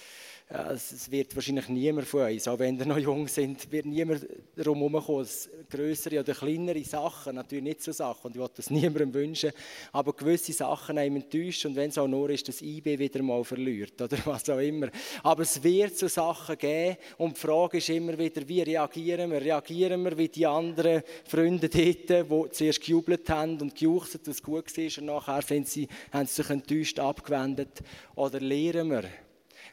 [0.52, 4.80] es wird wahrscheinlich niemand von uns, auch wenn wir noch jung sind, wird niemand darum
[4.80, 5.26] herumkommen,
[5.70, 9.52] größere oder kleinere Sachen, natürlich nicht so Sachen, und ich wollte das niemandem wünschen,
[9.92, 13.42] aber gewisse Sachen einem enttäuscht und wenn es auch nur ist, dass IB wieder mal
[13.44, 14.88] verliert oder was auch immer.
[15.22, 19.40] Aber es wird so Sachen geben und die Frage ist immer wieder, wie reagieren wir?
[19.40, 24.42] Reagieren wir wie die anderen Freunde dort, die zuerst gejubelt haben und gejuchzt, dass es
[24.42, 27.80] gut war und nachher sind sie, haben sie sich enttäuscht abgewendet?
[28.14, 29.04] Oder lehren wir?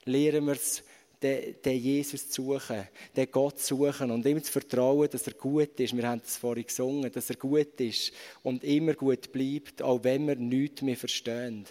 [0.09, 0.83] Lernen wir es,
[1.21, 5.33] den, den, Jesus zu suchen, den Gott zu suchen und ihm zu vertrauen, dass er
[5.33, 5.95] gut ist.
[5.95, 10.27] Wir haben es vorhin gesungen, dass er gut ist und immer gut bleibt, auch wenn
[10.27, 11.65] wir nichts mehr verstehen.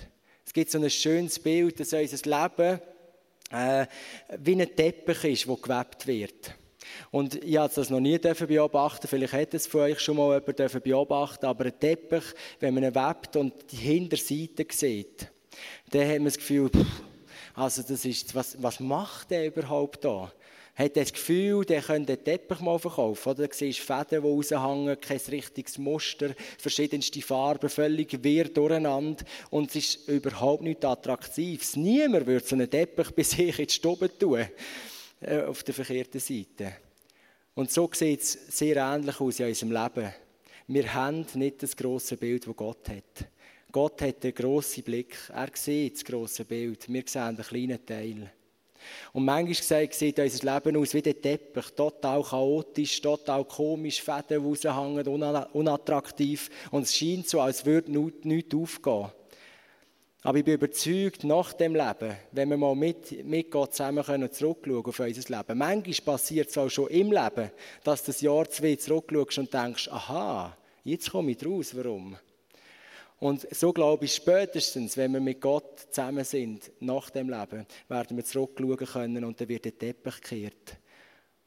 [0.44, 2.80] Es gibt so ein schönes Bild, dass unser Leben
[3.50, 3.86] äh,
[4.38, 6.54] wie ein Teppich ist, der gewebt wird.
[7.10, 10.82] Und ich habe das noch nie beobachten vielleicht hätte es von euch schon mal jemand
[10.82, 12.24] beobachten aber ein Teppich,
[12.60, 15.30] wenn man ihn webt und die Hinterseite sieht,
[15.90, 17.02] dann hat man das Gefühl, pff,
[17.58, 20.32] also das ist, was, was macht der überhaupt da?
[20.76, 23.30] Hat er das Gefühl, der könnte den Teppich mal verkaufen?
[23.30, 29.24] Oder du siehst Fäden, die raushängen, kein richtiges Muster, verschiedenste Farben, völlig wirr durcheinander.
[29.50, 31.74] Und es ist überhaupt nicht attraktiv.
[31.74, 34.46] Niemand würde so einen Teppich bei sich in die Stube tun,
[35.20, 36.74] äh, auf der verkehrten Seite.
[37.56, 40.14] Und so sieht es sehr ähnlich aus in unserem Leben.
[40.68, 43.26] Wir haben nicht das grosse Bild, das Gott hat.
[43.70, 45.16] Gott hat einen grossen Blick.
[45.32, 46.90] Er sieht das grosse Bild.
[46.90, 48.30] Wir sehen einen kleinen Teil.
[49.12, 51.70] Und manchmal sieht unser Leben aus wie der Teppich.
[51.74, 56.48] Total chaotisch, total komisch, Fäden raushängen, unattraktiv.
[56.70, 57.92] Und es scheint so, als würde
[58.22, 59.10] nichts aufgehen.
[60.22, 64.32] Aber ich bin überzeugt, nach dem Leben, wenn wir mal mit, mit Gott zusammen können,
[64.32, 65.58] zurückschauen auf unser Leben.
[65.58, 67.50] Manchmal passiert es auch schon im Leben,
[67.84, 72.16] dass du das Jahr zwei zurückschaust und denkst, aha, jetzt komme ich raus, warum?
[73.20, 78.16] Und so glaube ich, spätestens, wenn wir mit Gott zusammen sind, nach dem Leben, werden
[78.16, 80.76] wir zurückschauen können und dann wird der Teppich gekehrt.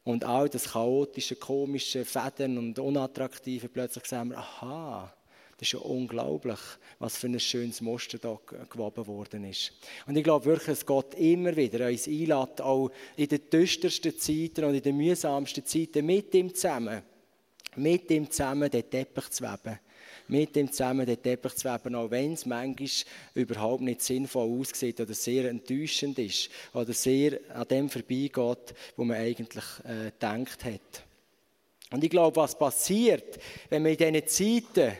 [0.04, 5.14] Und all das chaotische, komische, Fäden und unattraktive, plötzlich sehen wir, aha,
[5.58, 6.60] das ist ja unglaublich,
[6.98, 9.72] was für ein schönes Muster da gewoben worden ist.
[10.08, 14.66] Und ich glaube wirklich, dass Gott immer wieder uns einlädt, auch in den düstersten Zeiten
[14.66, 17.04] und in den mühsamsten Zeiten mit ihm zusammen,
[17.76, 19.80] mit ihm zusammen den Teppich zu weben
[20.32, 22.90] mit ihm zusammen den Teppich zu weben, auch wenn es manchmal
[23.36, 29.18] überhaupt nicht sinnvoll aussieht oder sehr enttäuschend ist oder sehr an dem vorbeigeht, wo man
[29.18, 31.04] eigentlich äh, gedacht hat.
[31.92, 34.98] Und ich glaube, was passiert, wenn man in diesen Zeiten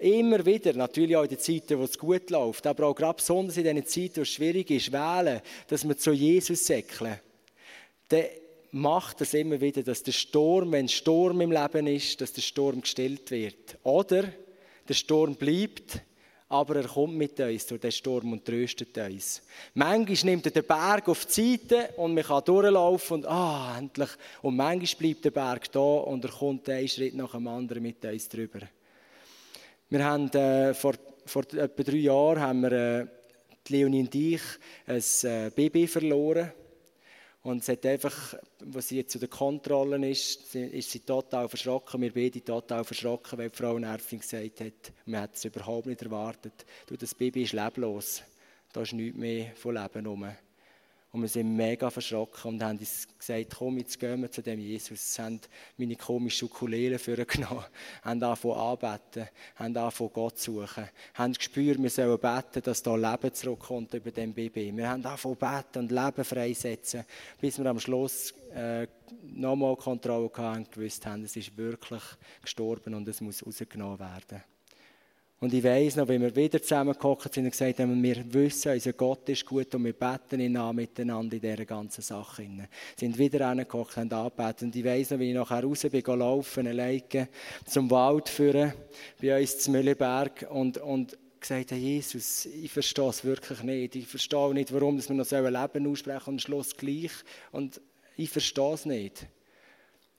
[0.00, 3.56] immer wieder, natürlich auch in den Zeiten, wo es gut läuft, aber auch gerade besonders
[3.56, 7.20] in den Zeiten, wo es schwierig ist, wählen, dass wir zu Jesus säckeln,
[8.08, 8.24] dann
[8.72, 12.80] macht es immer wieder, dass der Sturm, wenn Sturm im Leben ist, dass der Sturm
[12.80, 13.78] gestillt wird.
[13.84, 14.24] Oder
[14.92, 16.02] der Sturm bleibt,
[16.50, 19.42] aber er kommt mit uns durch den Sturm und tröstet uns.
[19.72, 24.10] Manchmal nimmt er den Berg auf die Seite und man kann durchlaufen und ah, endlich.
[24.42, 28.04] Und manchmal bleibt der Berg da und er kommt einen Schritt nach dem anderen mit
[28.04, 28.60] uns drüber.
[29.88, 30.92] Wir haben äh, vor,
[31.24, 33.06] vor etwa drei Jahren haben wir, äh,
[33.66, 34.42] die Leonie und ich
[34.86, 36.52] ein äh, Baby verloren.
[37.42, 38.34] Und sie hat einfach,
[38.72, 42.00] als sie jetzt zu den Kontrollen ist, ist sie total verschrocken.
[42.00, 46.64] Wir beide total verschrocken, weil die Frauenärztin gesagt hat, man hat es überhaupt nicht erwartet.
[46.86, 48.22] Du, das Baby ist leblos.
[48.72, 50.28] Da ist nichts mehr von Leben herum.
[51.12, 54.58] Und wir sind mega verschrocken und haben uns gesagt, komm, jetzt gehen wir zu dem
[54.58, 55.14] Jesus.
[55.14, 55.40] Sie haben
[55.76, 57.64] meine komische Ukulele vorgenommen,
[58.02, 62.96] haben angefangen anbeten, haben angefangen Gott zu suchen, haben gespürt, wir sollen beten, dass da
[62.96, 64.74] Leben zurückkommt über dem Baby.
[64.74, 67.04] Wir haben angefangen beten und Leben freisetzen,
[67.38, 68.86] bis wir am Schluss äh,
[69.22, 72.02] nochmal Kontrolle hatten und gewusst haben, es ist wirklich
[72.40, 74.42] gestorben und es muss rausgenommen werden.
[75.42, 78.92] Und ich weiss noch, wenn wir wieder zusammengekommen sind und gesagt haben, wir wissen, unser
[78.92, 82.42] Gott ist gut und wir beten ihn an miteinander in dieser ganzen Sache.
[82.42, 84.66] Wir sind wieder hingekocht und angebeten.
[84.68, 87.28] Und ich weiss noch, wie ich nachher raus bin, laufen, alleine
[87.64, 88.72] zum Wald führen,
[89.20, 93.96] bei uns zum Mülleberg und, und gesagt habe, Jesus, ich verstehe es wirklich nicht.
[93.96, 97.10] Ich verstehe nicht, warum wir noch Leben aussprechen und am Schluss gleich.
[97.50, 97.80] Und
[98.16, 99.26] ich verstehe es nicht.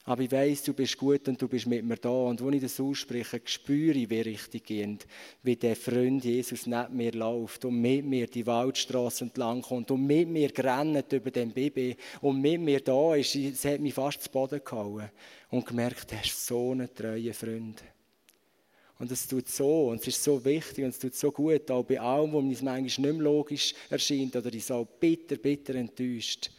[0.05, 2.09] Aber ich weiß, du bist gut und du bist mit mir da.
[2.09, 5.07] Und wenn ich das ausspreche, spüre ich, wie richtig geht,
[5.43, 10.05] wie der Freund Jesus neben mir läuft und mit mir die Waldstraße entlang kommt und
[10.05, 13.35] mit mir rennt über den Baby und mit mir da ist.
[13.35, 15.09] Es hat mich fast zu Boden gehauen
[15.49, 17.81] und gemerkt, er ist so ein treuer Freund.
[18.99, 21.83] Und es tut so, und es ist so wichtig und es tut so gut, auch
[21.83, 26.51] bei allem, wo mir manchmal nicht mehr logisch erscheint oder ich so bitter, bitter enttäuscht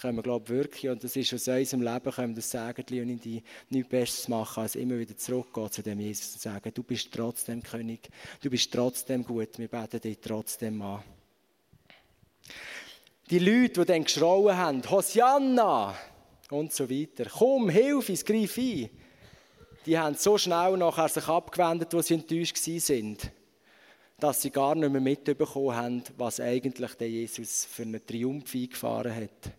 [0.00, 2.84] können wir, glaube ich, wirklich, und das ist aus unserem Leben, können wir das sagen,
[2.88, 6.82] und die nichts Besseres machen, als immer wieder zurückgehen zu dem Jesus und sagen, du
[6.82, 8.08] bist trotzdem König,
[8.40, 11.02] du bist trotzdem gut, wir beten dich trotzdem an.
[13.30, 15.94] Die Leute, die dann geschrauen haben, Hosianna!
[16.50, 18.88] Und so weiter, komm, hilf uns, greif ein,
[19.84, 23.30] die haben so schnell nachher sich abgewendet, wo sie enttäuscht sind,
[24.18, 29.14] dass sie gar nicht mehr mitbekommen haben, was eigentlich der Jesus für einen Triumph eingefahren
[29.14, 29.52] hat.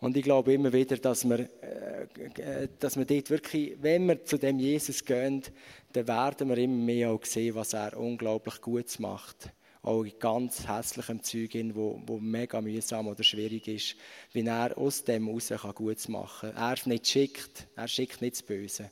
[0.00, 4.38] Und ich glaube immer wieder, dass wir, äh, dass wir dort wirklich, wenn wir zu
[4.38, 5.42] dem Jesus gehen,
[5.92, 9.50] dann werden wir immer mehr auch sehen, was er unglaublich Gutes macht.
[9.82, 13.96] Auch in ganz hässlichem Zeug, wo, wo mega mühsam oder schwierig ist,
[14.32, 16.78] wie er aus dem heraus Gutes machen kann.
[16.78, 18.90] Er nicht schickt, er schickt nicht das Böse.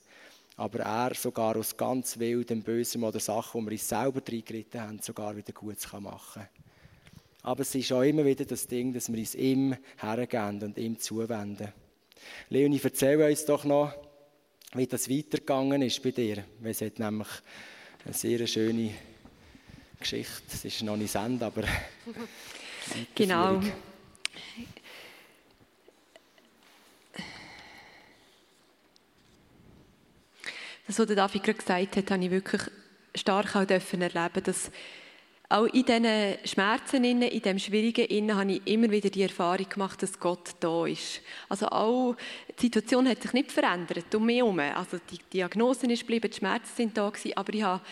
[0.57, 4.99] Aber er sogar aus ganz wildem Bösem oder Sachen, wo wir uns selber reingeritten haben,
[5.01, 6.62] sogar wieder Gutes machen kann.
[7.43, 10.99] Aber es ist auch immer wieder das Ding, dass wir uns ihm hergeben und ihm
[10.99, 11.73] zuwenden.
[12.51, 13.93] Leonie, erzähl uns doch noch,
[14.75, 16.45] wie das weitergegangen ist bei dir.
[16.63, 17.29] Es hat nämlich
[18.05, 18.95] eine sehr schöne
[19.99, 20.43] Geschichte.
[20.53, 21.65] Es ist noch nicht Ende, aber.
[23.15, 23.61] genau.
[30.87, 32.63] Das, was David gerade gesagt hat, habe ich wirklich
[33.15, 34.71] stark auch erleben dass
[35.53, 40.03] auch in diesen Schmerzen, in diesem Schwierigen, innen, habe ich immer wieder die Erfahrung gemacht,
[40.03, 41.21] dass Gott da ist.
[41.49, 42.17] Also auch
[42.59, 44.59] die Situation hat sich nicht verändert, um mich herum.
[44.59, 47.83] Also die Diagnose ist geblieben, die Schmerzen sind da gewesen, aber ich habe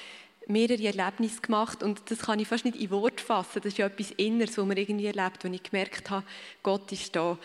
[0.46, 3.60] mehrere Erlebnisse gemacht und das kann ich fast nicht in Wort fassen.
[3.62, 6.24] Das ist ja etwas Inneres, was man irgendwie erlebt, wo ich gemerkt habe,
[6.62, 7.38] Gott ist da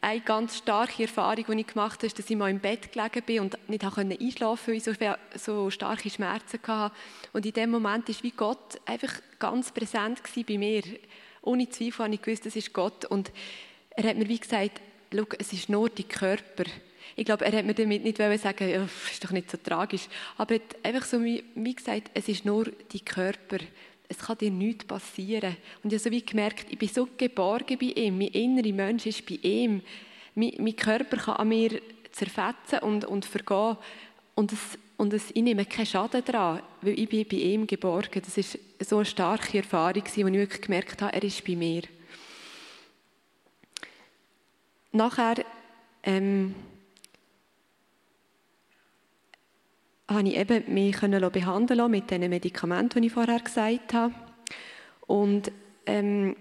[0.00, 3.22] eine ganz starke Erfahrung, die ich gemacht habe, ist, dass ich mal im Bett gelegen
[3.24, 6.94] bin und nicht einschlafen konnte, weil ich so, starke Schmerzen hatte.
[7.32, 10.82] Und in dem Moment war wie Gott einfach ganz präsent bei mir.
[11.42, 13.04] Ohne Zweifel habe ich gewusst, das ist Gott.
[13.06, 13.32] Und
[13.90, 14.80] er hat mir wie gesagt,
[15.12, 16.64] schau, es ist nur dein Körper.
[17.16, 20.08] Ich glaube, er hat mir damit nicht sagen, ja, ist doch nicht so tragisch.
[20.36, 23.58] Aber er hat einfach so wie gesagt, es ist nur dein Körper
[24.08, 25.56] es kann dir nichts passieren.
[25.82, 29.06] Und ich habe so wie gemerkt, ich bin so geborgen bei ihm, mein innerer Mensch
[29.06, 29.82] ist bei ihm.
[30.34, 31.80] Mein, mein Körper kann an mir
[32.12, 33.76] zerfetzen und, und vergehen.
[34.34, 38.22] Und, es, und es, ich nehme keinen Schaden daran, weil ich bin bei ihm geborgen.
[38.24, 41.82] Das ist so eine starke Erfahrung, wo ich wirklich gemerkt habe, er ist bei mir.
[44.92, 45.44] Nachher
[46.02, 46.54] ähm,
[50.08, 54.14] habe ich eben mich behandeln lassen mit den Medikamenten, die ich vorher gesagt habe.
[55.06, 55.52] Und
[55.86, 56.34] ähm,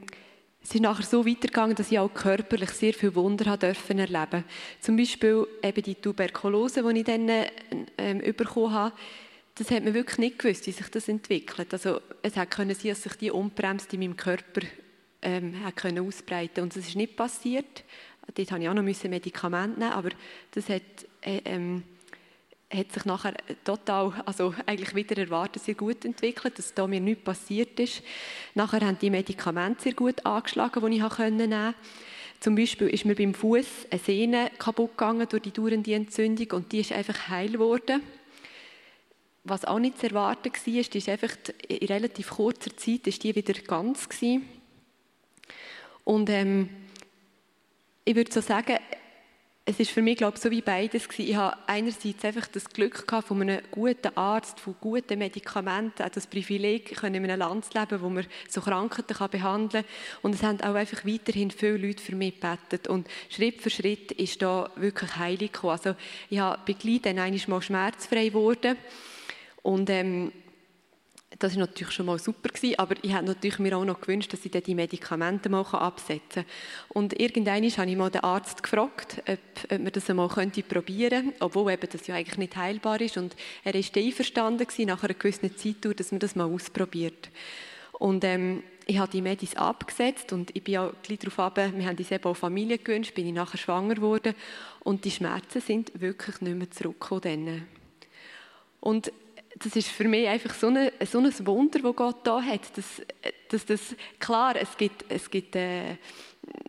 [0.64, 4.44] es ist nachher so weitergegangen, dass ich auch körperlich sehr viele Wunder erleben
[4.82, 7.30] Zum Beispiel eben die Tuberkulose, die ich dann
[7.98, 8.96] ähm, bekommen habe.
[9.56, 11.74] Das hat man wirklich nicht gewusst, wie sich das entwickelt.
[11.74, 14.62] Also es hätte können sein, dass sich die unbremst in meinem Körper
[15.22, 17.84] ähm, können ausbreiten Und das ist nicht passiert.
[18.28, 20.10] Dort musste ich auch noch Medikamente nehmen, aber
[20.52, 20.84] das hat...
[21.22, 21.84] Äh, ähm,
[22.70, 27.24] hat sich nachher total, also eigentlich wieder erwartet, sehr gut entwickelt, dass da mir nichts
[27.24, 28.04] passiert ist.
[28.56, 31.74] Nachher haben die Medikamente sehr gut angeschlagen, die ich nehmen konnte.
[32.40, 36.72] Zum Beispiel ist mir beim Fuß eine Sehne kaputt gegangen durch die dauernde Entzündung und
[36.72, 38.02] die ist einfach heil geworden.
[39.44, 41.36] Was auch nicht zu erwarten war, ist, die ist einfach
[41.68, 44.48] in relativ kurzer Zeit ist die wieder ganz gewesen.
[46.04, 46.70] Und ähm,
[48.04, 48.78] ich würde so sagen,
[49.70, 51.30] es ist für mich, glaube ich, so wie beides gewesen.
[51.30, 56.10] Ich habe einerseits einfach das Glück gehabt von einem guten Arzt, von guten Medikamenten, auch
[56.10, 60.22] das Privileg, in einem Land zu leben, wo man so Krankheiten behandeln kann.
[60.22, 62.88] Und es haben auch einfach weiterhin viele Leute für mich gebetet.
[62.88, 65.74] Und Schritt für Schritt ist da wirklich heilig gekommen.
[65.74, 65.96] Also
[66.30, 68.78] ich habe bei Glied dann einmal schmerzfrei geworden.
[69.64, 70.32] Und ähm,
[71.40, 74.32] das war natürlich schon mal super, gewesen, aber ich hätte natürlich mir auch noch gewünscht,
[74.32, 76.46] dass ich dann die Medikamente mal absetzen kann.
[76.90, 79.40] Und irgendwann habe ich mal den Arzt gefragt, ob,
[79.72, 83.18] ob man das einmal könnte probieren könnte, obwohl eben das ja eigentlich nicht heilbar ist.
[83.18, 87.30] Und er war einverstanden gewesen, nach einer gewissen Zeit, dass man das mal ausprobiert.
[87.92, 91.86] Und ähm, ich habe die Medis abgesetzt und ich bin auch gleich darauf ab, wir
[91.86, 94.34] haben uns eben auch Familie gewünscht, bin ich nachher schwanger geworden
[94.80, 97.68] und die Schmerzen sind wirklich nicht mehr zurückgekommen.
[98.80, 99.12] Und
[99.64, 102.78] das ist für mich einfach so, eine, so ein Wunder, das Gott da hat.
[102.78, 103.02] Dass,
[103.50, 105.98] dass das, klar, es gibt, es gibt äh,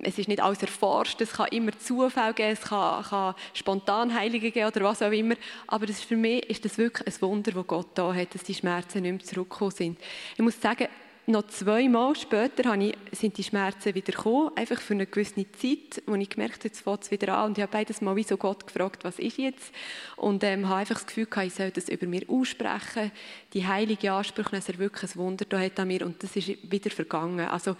[0.02, 4.66] es ist nicht alles erforscht, es kann immer Zufall geben, es kann, kann Spontanheilungen geben
[4.66, 5.34] oder was auch immer,
[5.66, 8.42] aber das ist für mich ist das wirklich ein Wunder, das Gott da hat, dass
[8.42, 9.98] die Schmerzen nicht mehr zurückgekommen sind.
[10.34, 10.88] Ich muss sagen,
[11.28, 16.14] noch zweimal später ich, sind die Schmerzen wieder gekommen, einfach für eine gewisse Zeit, wo
[16.14, 17.50] ich gemerkt habe, jetzt fängt es wieder an.
[17.50, 19.72] Und ich habe beides Mal wie so Gott gefragt, was ist jetzt?
[20.16, 23.12] Und ähm, habe einfach das Gefühl gehabt, ich soll das über mir aussprechen,
[23.52, 26.04] die heilige Ansprüche, dass er wirklich ein Wunder da hat an mir.
[26.04, 27.46] Und das ist wieder vergangen.
[27.46, 27.76] Also,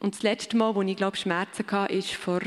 [0.00, 2.40] und das letzte Mal, wo ich glaube Schmerzen hatte, ist vor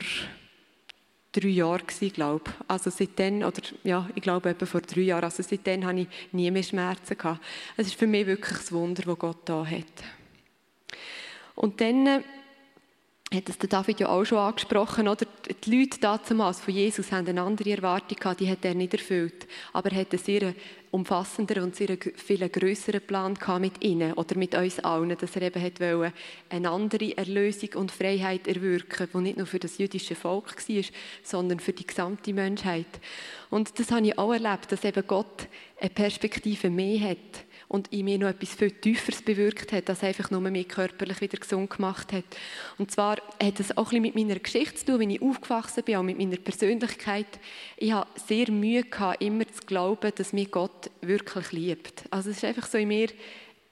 [1.32, 1.84] drei Jahren
[2.14, 6.08] glaube Also seitdem, oder ja, ich glaube etwa vor drei Jahren, also seitdem habe ich
[6.32, 7.18] nie mehr Schmerzen.
[7.76, 10.04] Es ist für mich wirklich ein Wunder, das Gott da hat.
[11.58, 12.22] Und dann äh,
[13.34, 15.26] hat es der David ja auch schon angesprochen, oder?
[15.64, 19.47] Die Leute damals von Jesus haben eine andere Erwartung gehabt, die hat er nicht erfüllt.
[19.74, 20.53] Aber er hat einen sehr
[20.91, 25.41] umfassenderen und sehr viel größeren Plan gehabt mit ihnen oder mit uns allen, dass er
[25.41, 26.14] eben hat wollen,
[26.49, 30.84] eine andere Erlösung und Freiheit erwirken, die nicht nur für das jüdische Volk war,
[31.24, 32.86] sondern für die gesamte Menschheit.
[33.49, 35.47] Und das habe ich auch erlebt, dass eben Gott
[35.82, 40.32] eine Perspektive mehr hat und in mir noch etwas viel Tieferes bewirkt hat, als einfach
[40.32, 42.24] nur mich körperlich wieder gesund gemacht hat.
[42.78, 45.97] Und zwar hat es auch bisschen mit meiner Geschichte zu tun, wie ich aufgewachsen bin,
[45.97, 47.28] auch mit meiner Persönlichkeit.
[47.76, 52.03] Ich habe sehr Mühe gehabt, immer zu glauben, dass mich Gott wirklich liebt.
[52.09, 53.09] Also es ist einfach so in mir,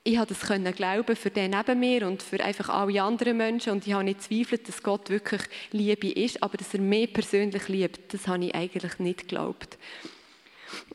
[0.04, 3.72] ich habe das können glauben für den neben mir und für einfach alle anderen Menschen
[3.72, 5.42] und ich habe nicht zweifelt, dass Gott wirklich
[5.72, 9.80] Liebe ist, aber dass er mich persönlich liebt, das habe ich eigentlich nicht geglaubt.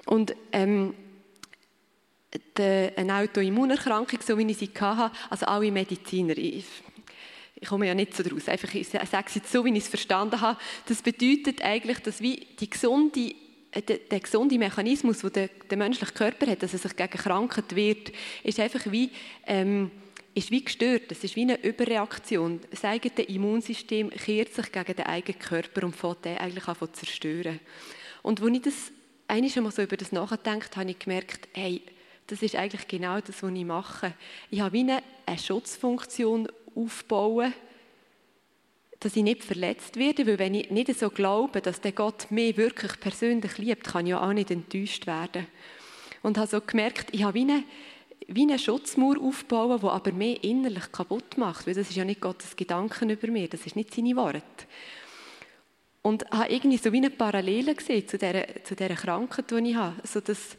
[0.07, 0.95] Und ähm,
[2.57, 6.65] eine Autoimmunerkrankung, so wie ich sie hatte, also alle Mediziner, ich,
[7.69, 10.59] komme ja nicht so daraus, einfach, ich sage es so, wie ich es verstanden habe,
[10.87, 13.35] das bedeutet eigentlich, dass wie die gesunde
[13.73, 17.19] äh, der, der gesunde Mechanismus, den der, der menschliche Körper hat, dass er sich gegen
[17.19, 18.13] Krankheit wehrt,
[18.43, 19.11] ist einfach wie,
[19.47, 19.91] ähm,
[20.35, 21.11] ist wie gestört.
[21.11, 22.61] Das ist wie eine Überreaktion.
[22.71, 26.87] Das eigene Immunsystem kehrt sich gegen den eigenen Körper und fängt den eigentlich an zu
[26.87, 27.61] zerstören.
[28.23, 28.93] Und als ich das
[29.29, 31.83] einmal so über das nachgedacht habe, habe ich gemerkt, hey,
[32.31, 34.15] das ist eigentlich genau das, was ich mache.
[34.51, 37.53] Ich habe eine, eine Schutzfunktion aufbauen,
[39.01, 42.57] dass ich nicht verletzt werde, weil wenn ich nicht so glaube, dass der Gott mich
[42.57, 45.47] wirklich persönlich liebt, kann ich ja auch nicht enttäuscht werden.
[46.23, 47.65] Und habe so gemerkt, ich habe wie eine,
[48.29, 52.21] wie eine Schutzmauer aufbauen, die aber mehr innerlich kaputt macht, weil das ist ja nicht
[52.21, 54.43] Gottes Gedanken über mir, das ist nicht seine Worte.
[56.03, 59.75] Und habe irgendwie so wie eine Parallele gesehen zu dieser, zu dieser Krankheit, die ich
[59.75, 60.57] habe, so dass,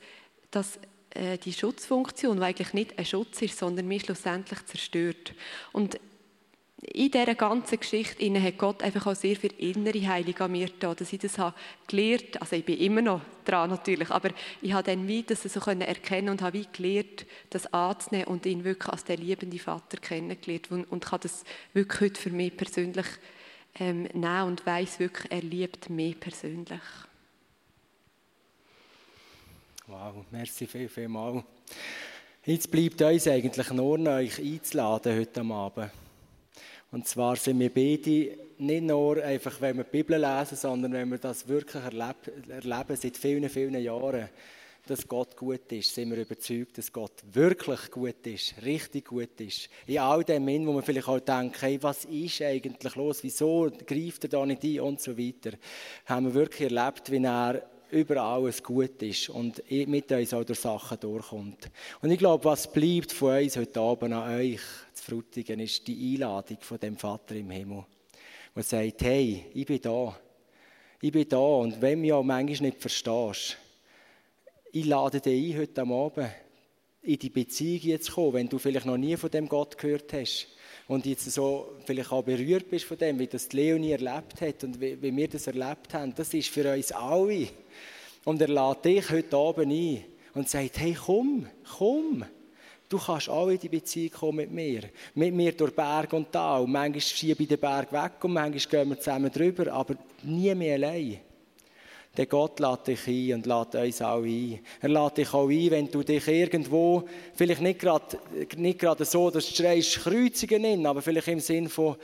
[0.49, 0.79] dass
[1.15, 5.33] äh, die Schutzfunktion, die eigentlich nicht ein Schutz ist, sondern mich schlussendlich zerstört.
[5.71, 5.99] Und
[6.81, 10.95] in dieser ganzen Geschichte hat Gott einfach auch sehr viel innere Heilung an mir getan,
[10.97, 11.55] dass ich das habe
[11.87, 14.31] gelernt, also ich bin immer noch dran natürlich, aber
[14.61, 18.63] ich habe dann wie das so erkennen und habe wie gelernt, das anzunehmen und ihn
[18.63, 21.43] wirklich als der liebende Vater kennengelernt und, und kann das
[21.73, 23.07] wirklich heute für mich persönlich
[23.79, 26.81] ähm, nehmen und weiß wirklich, er liebt mich persönlich.
[29.91, 31.43] Wow, merci viel, viel mal.
[32.45, 35.91] Jetzt bleibt uns eigentlich nur noch euch einzuladen heute Abend.
[36.93, 41.09] Und zwar sind wir beide nicht nur einfach, wenn wir die Bibel lesen, sondern wenn
[41.09, 44.29] wir das wirklich erleben, seit vielen, vielen Jahren,
[44.87, 49.67] dass Gott gut ist, sind wir überzeugt, dass Gott wirklich gut ist, richtig gut ist.
[49.87, 53.69] In all dem Sinn, wo man vielleicht auch denkt, hey, was ist eigentlich los, wieso
[53.85, 55.57] greift er da nicht ein und so weiter,
[56.05, 60.59] haben wir wirklich erlebt, wie er überall alles gut ist und mit uns auch durch
[60.59, 61.69] Sachen durchkommt.
[62.01, 64.61] Und ich glaube, was bleibt von uns heute Abend an euch
[64.93, 67.85] zu Frutigen, ist die Einladung von dem Vater im Himmel,
[68.55, 70.15] der sagt, hey, ich bin da.
[71.01, 73.57] Ich bin da und wenn du mich auch manchmal nicht verstehst,
[74.71, 76.29] ich lade dich ein, heute Abend
[77.01, 80.47] in die Beziehung jetzt kommen, wenn du vielleicht noch nie von dem Gott gehört hast
[80.87, 84.79] und jetzt so vielleicht auch berührt bist von dem, wie das Leonie erlebt hat und
[84.79, 87.47] wie, wie wir das erlebt haben, das ist für uns alle
[88.25, 90.03] und er lädt dich heute Abend ein
[90.33, 91.47] und sagt, hey, komm,
[91.77, 92.25] komm.
[92.87, 94.81] Du kannst auch in die Beziehung kommen mit mir.
[95.15, 96.67] Mit mir durch Berg und Tal.
[96.67, 100.75] Manchmal schiebe ich den Berg weg und manchmal gehen wir zusammen drüber, aber nie mehr
[100.75, 101.19] allein.
[102.17, 104.59] Der Gott lädt dich ein und lädt uns auch ein.
[104.81, 108.19] Er lädt dich auch ein, wenn du dich irgendwo, vielleicht nicht gerade,
[108.57, 111.95] nicht gerade so, dass du schreist, kreuzigen ihn, aber vielleicht im Sinn von,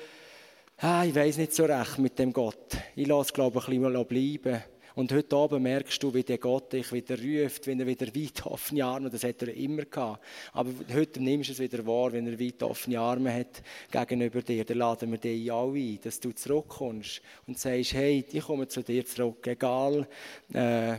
[0.77, 2.77] ah, ich weiß nicht so recht mit dem Gott.
[2.95, 4.63] Ich lasse es, glaube ich, ein bisschen bleiben.
[4.97, 8.43] Und heute Abend merkst du, wie der Gott dich wieder ruft, wenn er wieder weit
[8.47, 10.25] offene Arme, das hat er immer gehabt.
[10.53, 14.65] Aber heute nimmst du es wieder wahr, wenn er weit offene Arme hat gegenüber dir.
[14.65, 18.81] Dann laden wir dich auch ein, dass du zurückkommst und sagst, hey, ich komme zu
[18.81, 20.07] dir zurück, egal,
[20.51, 20.95] äh,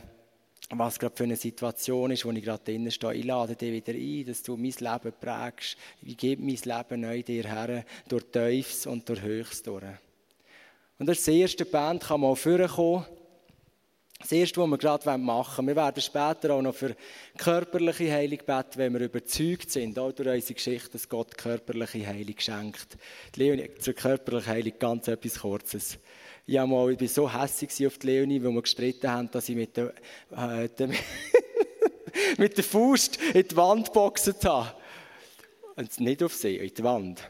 [0.70, 3.14] was gerade für eine Situation ist, wo ich gerade drinnen stehe.
[3.14, 5.76] Ich lade dich wieder ein, dass du mein Leben prägst.
[6.02, 9.66] Ich gebe mein Leben neu dir her, durch Teufels und durch Höchst.
[9.66, 9.88] Und
[11.00, 13.04] das erste Band kann mal vorkommen.
[14.20, 16.96] Das Erste, was wir gerade machen wollen, wir werden später auch noch für
[17.36, 22.34] körperliche Heilung beten, wenn wir überzeugt sind, auch durch unsere Geschichte, dass Gott körperliche Heilung
[22.36, 22.98] schenkt.
[23.36, 25.98] Die Leonie, zur körperlichen Heilung ganz etwas Kurzes.
[26.46, 29.54] Ich, mal, ich war so hässlich auf die Leonie, weil wir gestritten haben, dass ich
[29.54, 29.94] mit der,
[30.36, 30.88] äh, der
[32.38, 34.74] mit der Faust in die Wand geboxt habe.
[35.76, 37.22] Und nicht auf sie, in die Wand.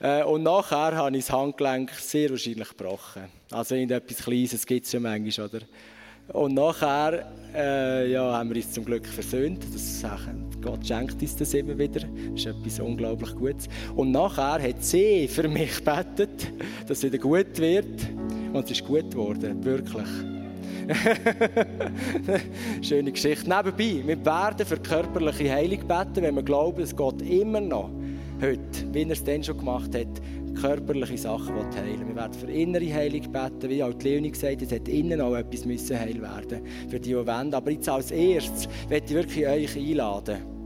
[0.00, 3.30] Äh, und nachher habe ich das Handgelenk sehr wahrscheinlich gebrochen.
[3.52, 5.60] Also irgendetwas Kleines gibt es ja manchmal, oder?
[6.32, 7.24] Und nachher
[7.54, 9.64] äh, ja, haben wir uns zum Glück versöhnt.
[9.72, 10.04] Das,
[10.60, 12.00] Gott schenkt uns das immer wieder.
[12.00, 13.68] Das ist etwas unglaublich Gutes.
[13.94, 16.52] Und nachher hat sie für mich gebetet,
[16.86, 18.08] dass es wieder gut wird.
[18.52, 20.08] Und es ist gut geworden, wirklich.
[22.82, 23.48] Schöne Geschichte.
[23.48, 27.90] Nebenbei, wir werden für körperliche Heilung beten, wenn wir glauben, dass Gott immer noch
[28.40, 28.60] heute,
[28.92, 30.06] wie er es dann schon gemacht hat,
[30.60, 34.62] körperliche Sachen heilen Wir werden für innere Heilung beten, wie auch die Leonie gesagt hat,
[34.62, 37.54] es hat innen auch etwas müssen heil werden für die, die wollen.
[37.54, 40.56] Aber jetzt als erstes möchte ich wirklich euch einladen.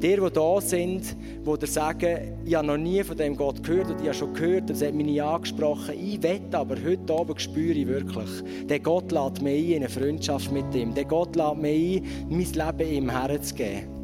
[0.00, 4.00] Die, die da sind, die sagen, ich habe noch nie von dem Gott gehört und
[4.00, 5.94] ich habe schon gehört, das hat mich nie angesprochen.
[6.00, 8.30] Ich wette aber heute Abend spüre ich wirklich,
[8.68, 10.94] der Gott lädt mich ein in eine Freundschaft mit ihm.
[10.94, 13.98] Der Gott lädt mich ein, mein Leben ihm herzugeben.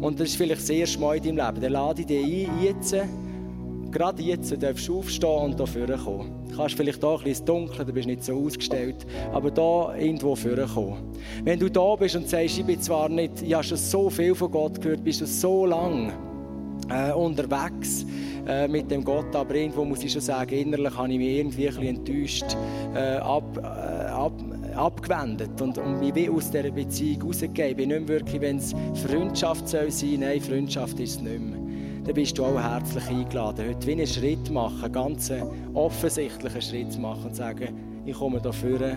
[0.00, 1.72] Und das ist vielleicht das erste Mal in deinem Leben.
[1.72, 2.96] Lade ich dich ein, jetzt
[3.90, 6.30] gerade jetzt darfst du aufstehen und hier vorkommen.
[6.48, 9.50] Du kannst vielleicht hier ein bisschen dunkel, du bist nicht so ausgestellt, aber
[9.94, 11.12] hier irgendwo vorkommen.
[11.44, 14.34] Wenn du da bist und sagst, ich bin zwar nicht, ich habe schon so viel
[14.34, 16.12] von Gott gehört, bist du so lange
[16.88, 18.04] äh, unterwegs
[18.46, 21.68] äh, mit dem Gott, aber irgendwo muss ich schon sagen, innerlich habe ich mich irgendwie
[21.68, 22.56] ein bisschen enttäuscht
[22.94, 23.66] äh, ab, äh,
[24.08, 24.32] ab,
[24.74, 27.70] abgewendet und, und mich wie aus dieser Beziehung rausgegeben.
[27.70, 28.74] Ich bin nicht mehr wirklich, wenn es
[29.06, 31.59] Freundschaft soll sein, nein, Freundschaft ist es nicht mehr
[32.04, 35.32] dann bist du auch herzlich eingeladen, heute wie einen Schritt machen, einen ganz
[35.74, 37.68] offensichtlichen Schritt zu machen und zu sagen,
[38.06, 38.96] ich komme hier vorne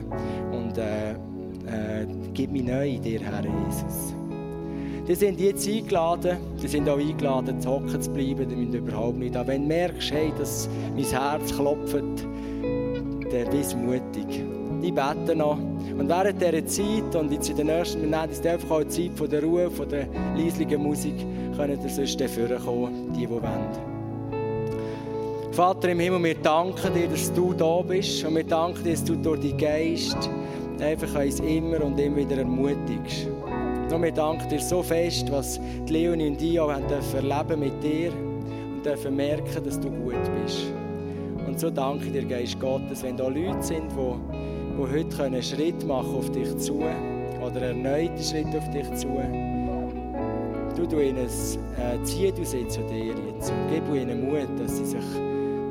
[0.52, 4.16] und äh, äh, gib mich neu dir, Herr Jesus.
[5.08, 9.18] Die sind jetzt eingeladen, die sind auch eingeladen, zu hocken zu bleiben, die müssen überhaupt
[9.18, 9.36] nicht.
[9.36, 14.44] Aber wenn du merkst, hey, dass mein Herz klopft, dann bist mutig.
[14.82, 15.58] Ich bete noch.
[15.58, 19.12] Und während dieser Zeit und jetzt in der nächsten, nennen es einfach auch die Zeit
[19.18, 21.16] von der Ruhe, von der leislichen Musik,
[21.56, 23.94] können ihr sonst dafür kommen, die, die wollen.
[25.52, 29.04] Vater im Himmel, wir danken dir, dass du da bist und wir danken dir, dass
[29.04, 30.30] du durch deinen Geist
[30.80, 33.28] einfach uns immer und immer wieder ermutigst.
[33.92, 38.12] Und wir danken dir so fest, was die Leonie und ich auch erleben mit dir
[38.12, 40.74] und dürfen merken, dass du gut bist.
[41.46, 45.86] Und so danke dir, Geist Gottes, wenn da Leute sind, die, die heute einen Schritt
[45.86, 46.80] machen auf dich zu
[47.46, 49.08] oder erneut einen Schritt auf dich zu
[50.84, 54.78] du, du ihnen äh, zieh du sie zu dir jetzt und gib ihnen Mut, dass
[54.78, 55.06] sie sich,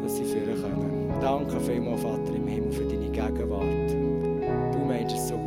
[0.02, 1.12] dass sie führen können.
[1.20, 3.90] Danke vielmals, Vater im Himmel, für deine Gegenwart.
[4.72, 5.41] Du meinst es so gut.